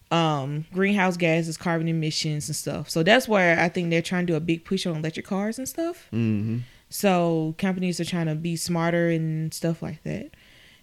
[0.09, 2.89] um greenhouse gases, carbon emissions and stuff.
[2.89, 5.59] So that's where I think they're trying to do a big push on electric cars
[5.59, 6.07] and stuff.
[6.09, 6.59] hmm
[6.89, 10.31] So companies are trying to be smarter and stuff like that.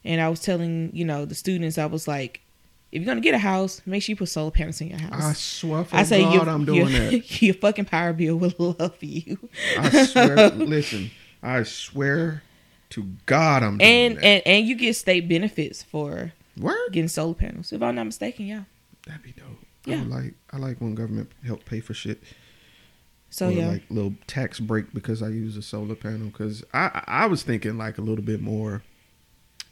[0.05, 2.40] And I was telling, you know, the students, I was like,
[2.92, 5.22] if you're gonna get a house, make sure you put solar panels in your house.
[5.22, 7.42] I swear for I say God, your, I'm doing your, that.
[7.42, 9.48] your fucking power bill will love you.
[9.78, 10.50] I swear.
[10.50, 11.11] listen,
[11.42, 12.42] I swear
[12.90, 14.24] to God, I'm doing And that.
[14.24, 16.76] and and you get state benefits for Word?
[16.92, 17.72] getting solar panels.
[17.72, 18.64] If I'm not mistaken, yeah.
[19.07, 19.46] That'd be dope.
[19.86, 19.96] Yeah.
[19.96, 22.22] I like I like when government help pay for shit.
[23.35, 23.66] So yeah.
[23.66, 26.28] like little tax break because I use a solar panel.
[26.28, 28.85] Because I I was thinking like a little bit more,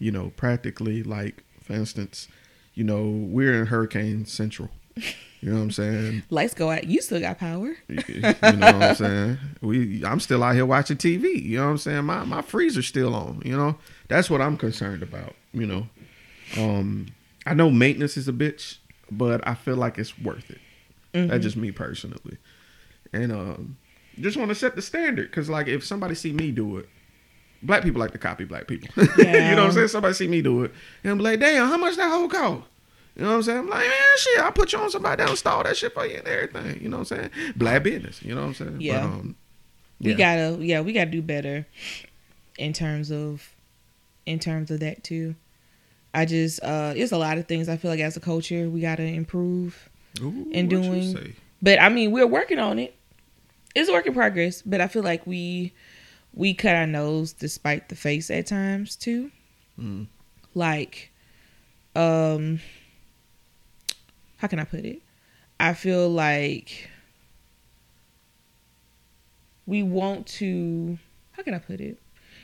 [0.01, 1.05] you know, practically.
[1.05, 2.27] Like for instance,
[2.75, 4.69] you know, we're in Hurricane Central.
[4.97, 6.25] You know what I'm saying?
[6.31, 6.89] Lights go out.
[6.89, 7.77] You still got power.
[7.89, 9.39] you know what I'm saying?
[9.61, 11.41] We I'm still out here watching TV.
[11.41, 12.05] You know what I'm saying?
[12.05, 13.43] My my freezer's still on.
[13.45, 15.37] You know, that's what I'm concerned about.
[15.53, 15.87] You know,
[16.59, 17.07] um,
[17.47, 20.59] I know maintenance is a bitch, but I feel like it's worth it.
[21.13, 22.39] That's just me personally,
[23.13, 23.77] and um,
[24.21, 26.89] just want to set the standard because like if somebody see me do it.
[27.65, 28.89] Black people like to copy black people.
[28.97, 29.87] you know what I'm saying?
[29.89, 30.73] Somebody see me do it
[31.05, 32.65] and be like, damn, how much that whole cost?
[33.15, 33.59] You know what I'm saying?
[33.61, 36.17] I'm like, man, shit, I'll put you on somebody that'll install that shit for you
[36.17, 36.83] and everything.
[36.83, 37.31] You know what I'm saying?
[37.55, 38.21] Black business.
[38.21, 38.81] You know what I'm saying?
[38.81, 39.05] Yeah.
[39.05, 39.37] um,
[40.01, 41.65] We gotta yeah, we gotta do better
[42.59, 43.49] in terms of
[44.27, 45.37] in terms of that too.
[46.15, 48.81] I just uh it's a lot of things I feel like as a culture we
[48.81, 49.89] gotta improve.
[50.21, 52.97] Ooh, you doing- But I mean we're working on it.
[53.75, 55.73] It's a work in progress, but I feel like we
[56.35, 59.31] we cut our nose despite the face at times too.
[59.79, 60.07] Mm.
[60.55, 61.11] Like
[61.95, 62.61] um
[64.39, 65.01] how can I put it?
[65.61, 66.89] I feel like
[69.67, 70.99] we want to
[71.33, 71.99] how can I put it?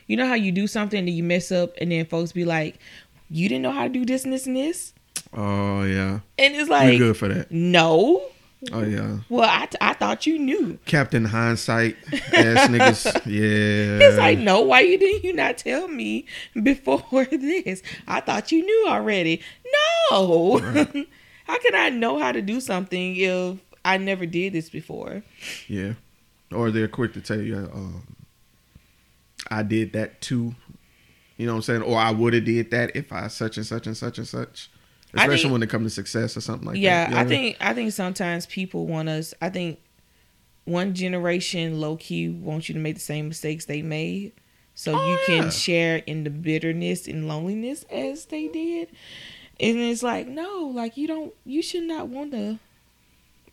[0.07, 2.79] You know how you do something and you mess up and then folks be like,
[3.29, 4.95] You didn't know how to do this and this and this?
[5.33, 7.51] Oh yeah, And it's like good for that.
[7.51, 8.23] No.
[8.73, 10.79] Oh yeah, Well, I, I thought you knew.
[10.85, 13.05] Captain Hindsight ass niggas.
[13.25, 16.27] Yeah, It's like, no, why you didn't you not tell me
[16.61, 17.83] before this?
[18.09, 19.43] I thought you knew already.
[20.11, 20.59] No.
[21.47, 25.23] how can I know how to do something if I never did this before?
[25.69, 25.93] yeah.
[26.51, 28.17] Or they're quick to tell you, um,
[29.51, 30.55] I did that too.
[31.37, 31.83] You know what I'm saying?
[31.83, 34.71] Or I would have did that if I such and such and such and such.
[35.15, 37.13] Especially think- when it comes to success or something like yeah, that.
[37.15, 39.33] Yeah, I think I think sometimes people want us.
[39.41, 39.79] I think
[40.65, 44.33] one generation low key wants you to make the same mistakes they made,
[44.75, 45.51] so Oh, you can yeah.
[45.51, 48.89] share in the bitterness and loneliness as they did.
[49.61, 51.33] And it's like no, like you don't.
[51.45, 52.59] You should not want to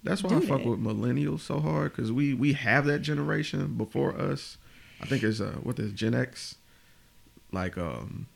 [0.03, 0.67] That's why I fuck that.
[0.67, 4.57] with millennials so hard because we we have that generation before us.
[5.01, 6.55] I think it's uh what is Gen X.
[7.51, 8.27] Like um,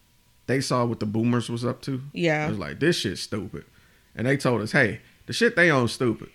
[0.49, 2.01] they saw what the boomers was up to.
[2.11, 2.47] Yeah.
[2.47, 3.63] it was like this shit's stupid,
[4.15, 6.29] and they told us, hey, the shit they own stupid,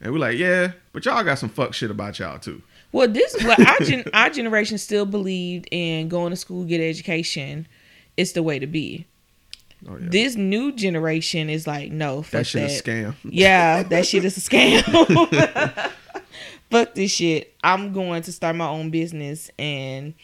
[0.00, 2.62] and we're like, yeah, but y'all got some fuck shit about y'all too.
[2.92, 6.80] Well, this is what our gen- our generation still believed in going to school, get
[6.80, 7.66] education.
[8.16, 9.06] It's the way to be.
[9.88, 12.70] Oh yeah, This new generation is like, no, fuck that shit that.
[12.70, 13.14] is scam.
[13.24, 14.82] Yeah, that shit is a scam.
[16.70, 17.54] Fuck this shit.
[17.64, 20.14] I'm going to start my own business and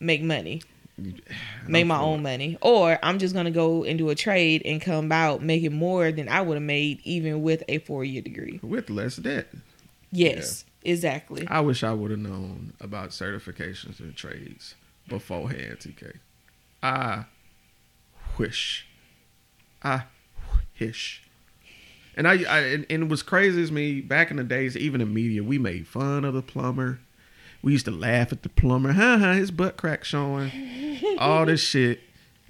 [0.00, 0.60] make money.
[1.66, 2.56] Make my own money.
[2.60, 6.28] Or I'm just gonna go and do a trade and come out making more than
[6.28, 8.60] I would have made even with a four year degree.
[8.62, 9.48] With less debt.
[10.12, 11.46] Yes, exactly.
[11.48, 14.76] I wish I would have known about certifications and trades
[15.08, 16.18] beforehand, TK.
[16.82, 17.24] I
[18.38, 18.86] wish.
[19.82, 20.04] I
[20.80, 21.22] wish.
[22.16, 25.00] And I, I and, and it was crazy as me back in the days, even
[25.00, 27.00] in media, we made fun of the plumber.
[27.64, 28.92] We used to laugh at the plumber.
[28.92, 30.52] Ha ha, his butt crack showing.
[31.18, 32.00] All this shit.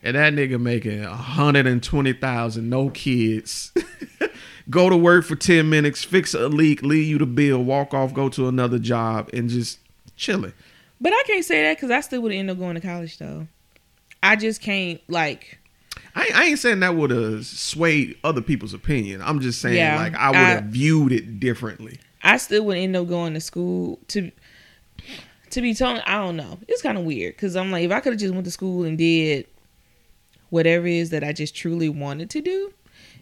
[0.02, 3.72] And that nigga making a hundred and twenty thousand, no kids.
[4.70, 8.12] go to work for ten minutes, fix a leak, leave you the bill, walk off,
[8.12, 9.78] go to another job, and just
[10.16, 10.52] chilling.
[11.00, 13.46] But I can't say that because I still would end up going to college though.
[14.20, 15.58] I just can't like.
[16.16, 19.22] I, I ain't saying that would have swayed other people's opinion.
[19.22, 22.00] I'm just saying Yeah, like I would have viewed it differently.
[22.22, 24.32] I still would end up going to school to
[25.50, 26.58] to be told I don't know.
[26.68, 28.84] It's kind of weird because I'm like if I could have just went to school
[28.84, 29.46] and did
[30.50, 32.72] whatever it is that I just truly wanted to do,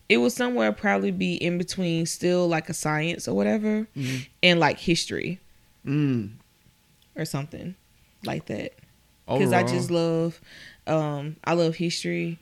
[0.08, 3.86] it would somewhere probably be in between still like a science or whatever
[4.42, 5.38] and like history
[5.86, 6.32] Mm.
[7.16, 7.74] or something
[8.24, 8.72] like that.
[9.26, 10.40] Because I just love
[10.86, 12.38] um I love history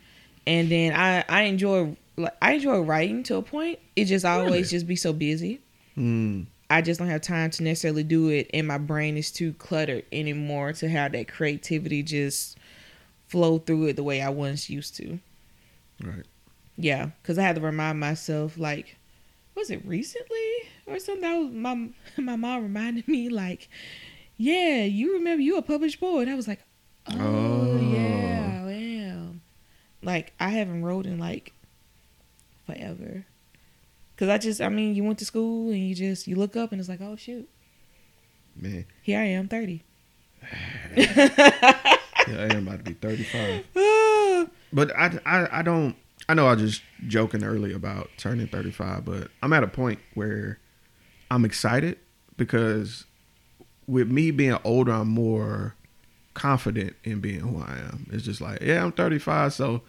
[0.46, 3.78] and then I I enjoy like I enjoy writing to a point.
[3.96, 4.62] It just always Really?
[4.64, 5.60] just be so busy.
[5.96, 6.46] Mm.
[6.70, 10.04] I just don't have time to necessarily do it, and my brain is too cluttered
[10.12, 12.56] anymore to have that creativity just
[13.28, 15.18] flow through it the way I once used to.
[16.02, 16.24] Right.
[16.76, 18.96] Yeah, because I had to remind myself, like,
[19.54, 20.48] was it recently
[20.86, 21.22] or something?
[21.22, 21.88] That was my
[22.22, 23.68] my mom reminded me, like,
[24.36, 26.28] yeah, you remember you a published poet?
[26.28, 26.60] I was like,
[27.10, 27.80] oh, Oh.
[27.92, 29.42] yeah, I am.
[30.02, 31.52] Like I haven't wrote in like
[32.66, 33.26] forever.
[34.20, 36.72] Cause I just, I mean, you went to school and you just you look up
[36.72, 37.48] and it's like, oh shoot,
[38.54, 39.82] Man, here I am, thirty.
[40.94, 41.88] yeah,
[42.28, 43.64] I am about to be 35.
[44.72, 45.96] But I, I, I don't.
[46.28, 49.98] I know I was just joking earlier about turning 35, but I'm at a point
[50.14, 50.60] where
[51.28, 51.98] I'm excited
[52.36, 53.04] because
[53.88, 55.74] with me being older, I'm more
[56.34, 58.06] confident in being who I am.
[58.12, 59.82] It's just like, yeah, I'm 35, so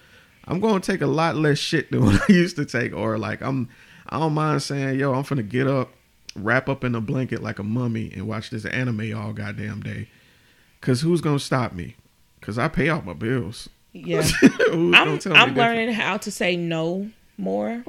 [0.46, 2.96] I'm going to take a lot less shit than what I used to take.
[2.96, 3.70] Or like, I'm,
[4.12, 5.90] I don't mind saying, yo, I'm finna get up,
[6.36, 10.08] wrap up in a blanket like a mummy, and watch this anime all goddamn day.
[10.82, 11.96] Cause who's gonna stop me?
[12.42, 13.70] Cause I pay all my bills.
[13.94, 15.58] Yeah, Who's I'm gonna tell I'm different?
[15.58, 17.84] learning how to say no more,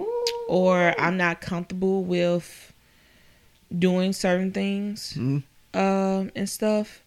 [0.49, 2.73] or I'm not comfortable with
[3.77, 7.03] doing certain things um, and stuff.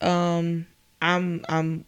[0.00, 0.66] Um,
[1.00, 1.84] I'm I'm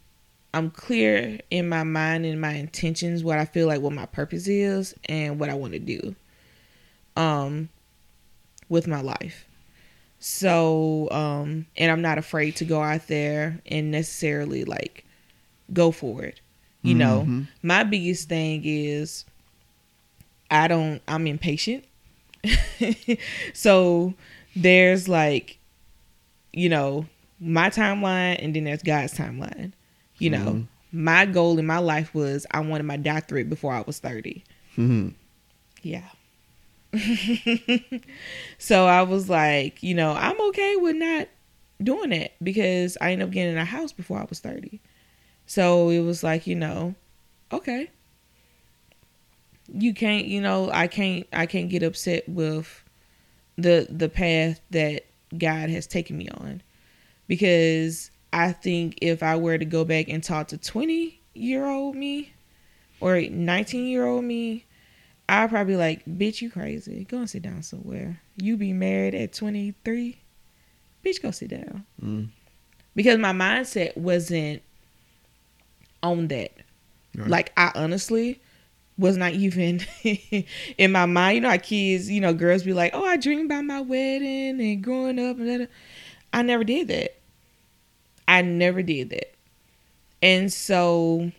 [0.55, 4.49] I'm clear in my mind and my intentions, what I feel like what my purpose
[4.49, 6.15] is, and what I want to do.
[7.19, 7.69] Um,
[8.69, 9.45] with my life.
[10.21, 15.05] So, um, and I'm not afraid to go out there and necessarily like
[15.73, 16.41] go for it.
[16.83, 17.47] You know, Mhm.
[17.63, 19.25] my biggest thing is
[20.51, 21.85] I don't, I'm impatient.
[23.53, 24.15] so
[24.57, 25.59] there's like,
[26.53, 27.07] you know,
[27.41, 29.73] my timeline and then there's God's timeline.
[30.19, 30.67] You know, Mhm.
[30.93, 34.45] my goal in my life was I wanted my doctorate before I was 30.
[34.77, 35.15] Mhm.
[35.83, 36.09] Yeah.
[38.59, 41.29] so I was like, you know, I'm okay with not
[41.83, 44.81] doing it because I ended up getting a house before I was 30.
[45.47, 46.95] So it was like, you know,
[47.53, 47.91] okay.
[49.73, 52.85] You can't, you know, I can't I can't get upset with
[53.57, 55.05] the the path that
[55.37, 56.63] God has taken me on.
[57.27, 61.97] Because I think if I were to go back and talk to 20 year old
[61.97, 62.33] me
[63.01, 64.65] or 19 year old me,
[65.29, 67.05] I'd probably like, bitch, you crazy.
[67.05, 68.21] Go and sit down somewhere.
[68.37, 70.19] You be married at 23.
[71.05, 71.85] Bitch, go sit down.
[72.03, 72.29] Mm.
[72.97, 74.63] Because my mindset wasn't
[76.03, 76.53] on that.
[77.15, 77.29] Right.
[77.29, 78.41] Like, I honestly
[78.97, 79.81] was not even
[80.79, 81.37] in my mind.
[81.37, 84.61] You know, how kids, you know, girls be like, oh, I dream about my wedding
[84.61, 85.39] and growing up.
[85.39, 85.69] And.
[86.33, 87.17] I never did that.
[88.27, 89.35] I never did that.
[90.21, 91.31] And so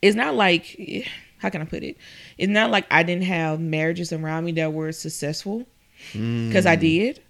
[0.00, 1.06] it's not like
[1.42, 1.96] how can I put it?
[2.38, 5.66] It's not like I didn't have marriages around me that were successful.
[6.12, 7.20] because I did.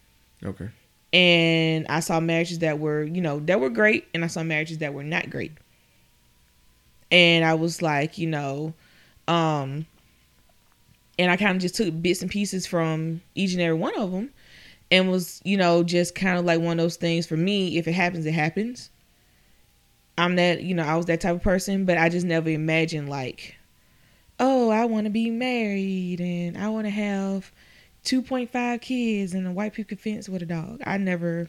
[0.45, 0.69] Okay.
[1.13, 4.79] and I saw marriages that were, you know, that were great, and I saw marriages
[4.79, 5.53] that were not great.
[7.11, 8.73] And I was like, you know,
[9.29, 9.87] um,
[11.19, 14.11] and I kind of just took bits and pieces from each and every one of
[14.13, 14.31] them,
[14.91, 17.77] and was, you know, just kind of like one of those things for me.
[17.77, 18.91] If it happens, it happens.
[20.19, 23.09] I'm that, you know, I was that type of person, but I just never imagined
[23.09, 23.57] like,
[24.43, 27.53] oh, I want to be married and I want to have
[28.05, 30.81] 2.5 kids and a white picket fence with a dog.
[30.85, 31.49] I never,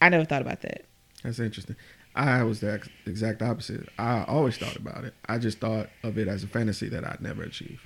[0.00, 0.84] I never thought about that.
[1.24, 1.76] That's interesting.
[2.14, 3.88] I was the ex- exact opposite.
[3.98, 5.14] I always thought about it.
[5.26, 7.80] I just thought of it as a fantasy that I'd never achieve.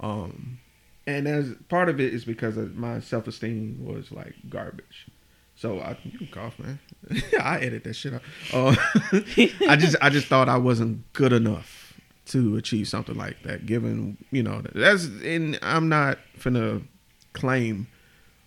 [0.00, 0.60] Um,
[1.06, 5.08] and as part of it is because my self esteem was like garbage.
[5.56, 6.80] So I you can cough, man.
[7.40, 8.22] I edit that shit out.
[8.52, 8.74] Uh,
[9.68, 11.83] I just I just thought I wasn't good enough
[12.26, 13.66] to achieve something like that.
[13.66, 16.82] Given you know that's and I'm not finna
[17.32, 17.86] claim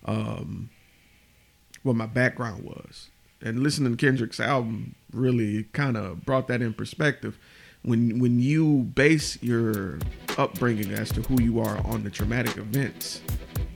[0.04, 0.70] um,
[1.82, 3.10] what my background was.
[3.40, 7.38] And listening to Kendrick's album really kind of brought that in perspective.
[7.82, 10.00] When when you base your
[10.36, 13.22] upbringing as to who you are on the traumatic events,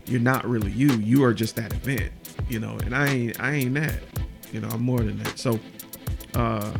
[0.06, 0.90] you're not really you.
[0.94, 2.12] You are just that event,
[2.48, 2.76] you know.
[2.84, 4.00] And I ain't I ain't that,
[4.52, 4.68] you know.
[4.68, 5.38] I'm more than that.
[5.38, 5.60] So,
[6.34, 6.72] uh,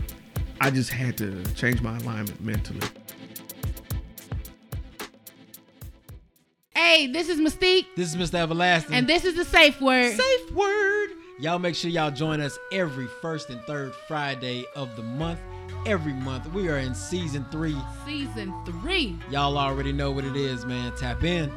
[0.61, 2.87] I just had to change my alignment mentally.
[6.83, 8.35] Hey, this is Mystique, This is Mr.
[8.41, 8.93] Everlasting.
[8.97, 10.17] and this is the safe word.
[10.17, 11.11] Safe word.
[11.39, 15.39] Y'all make sure y'all join us every first and third Friday of the month.
[15.87, 16.53] Every month.
[16.53, 17.77] We are in season three.
[18.05, 19.17] Season three.
[19.31, 20.93] Y'all already know what it is, man.
[20.97, 21.53] Tap in.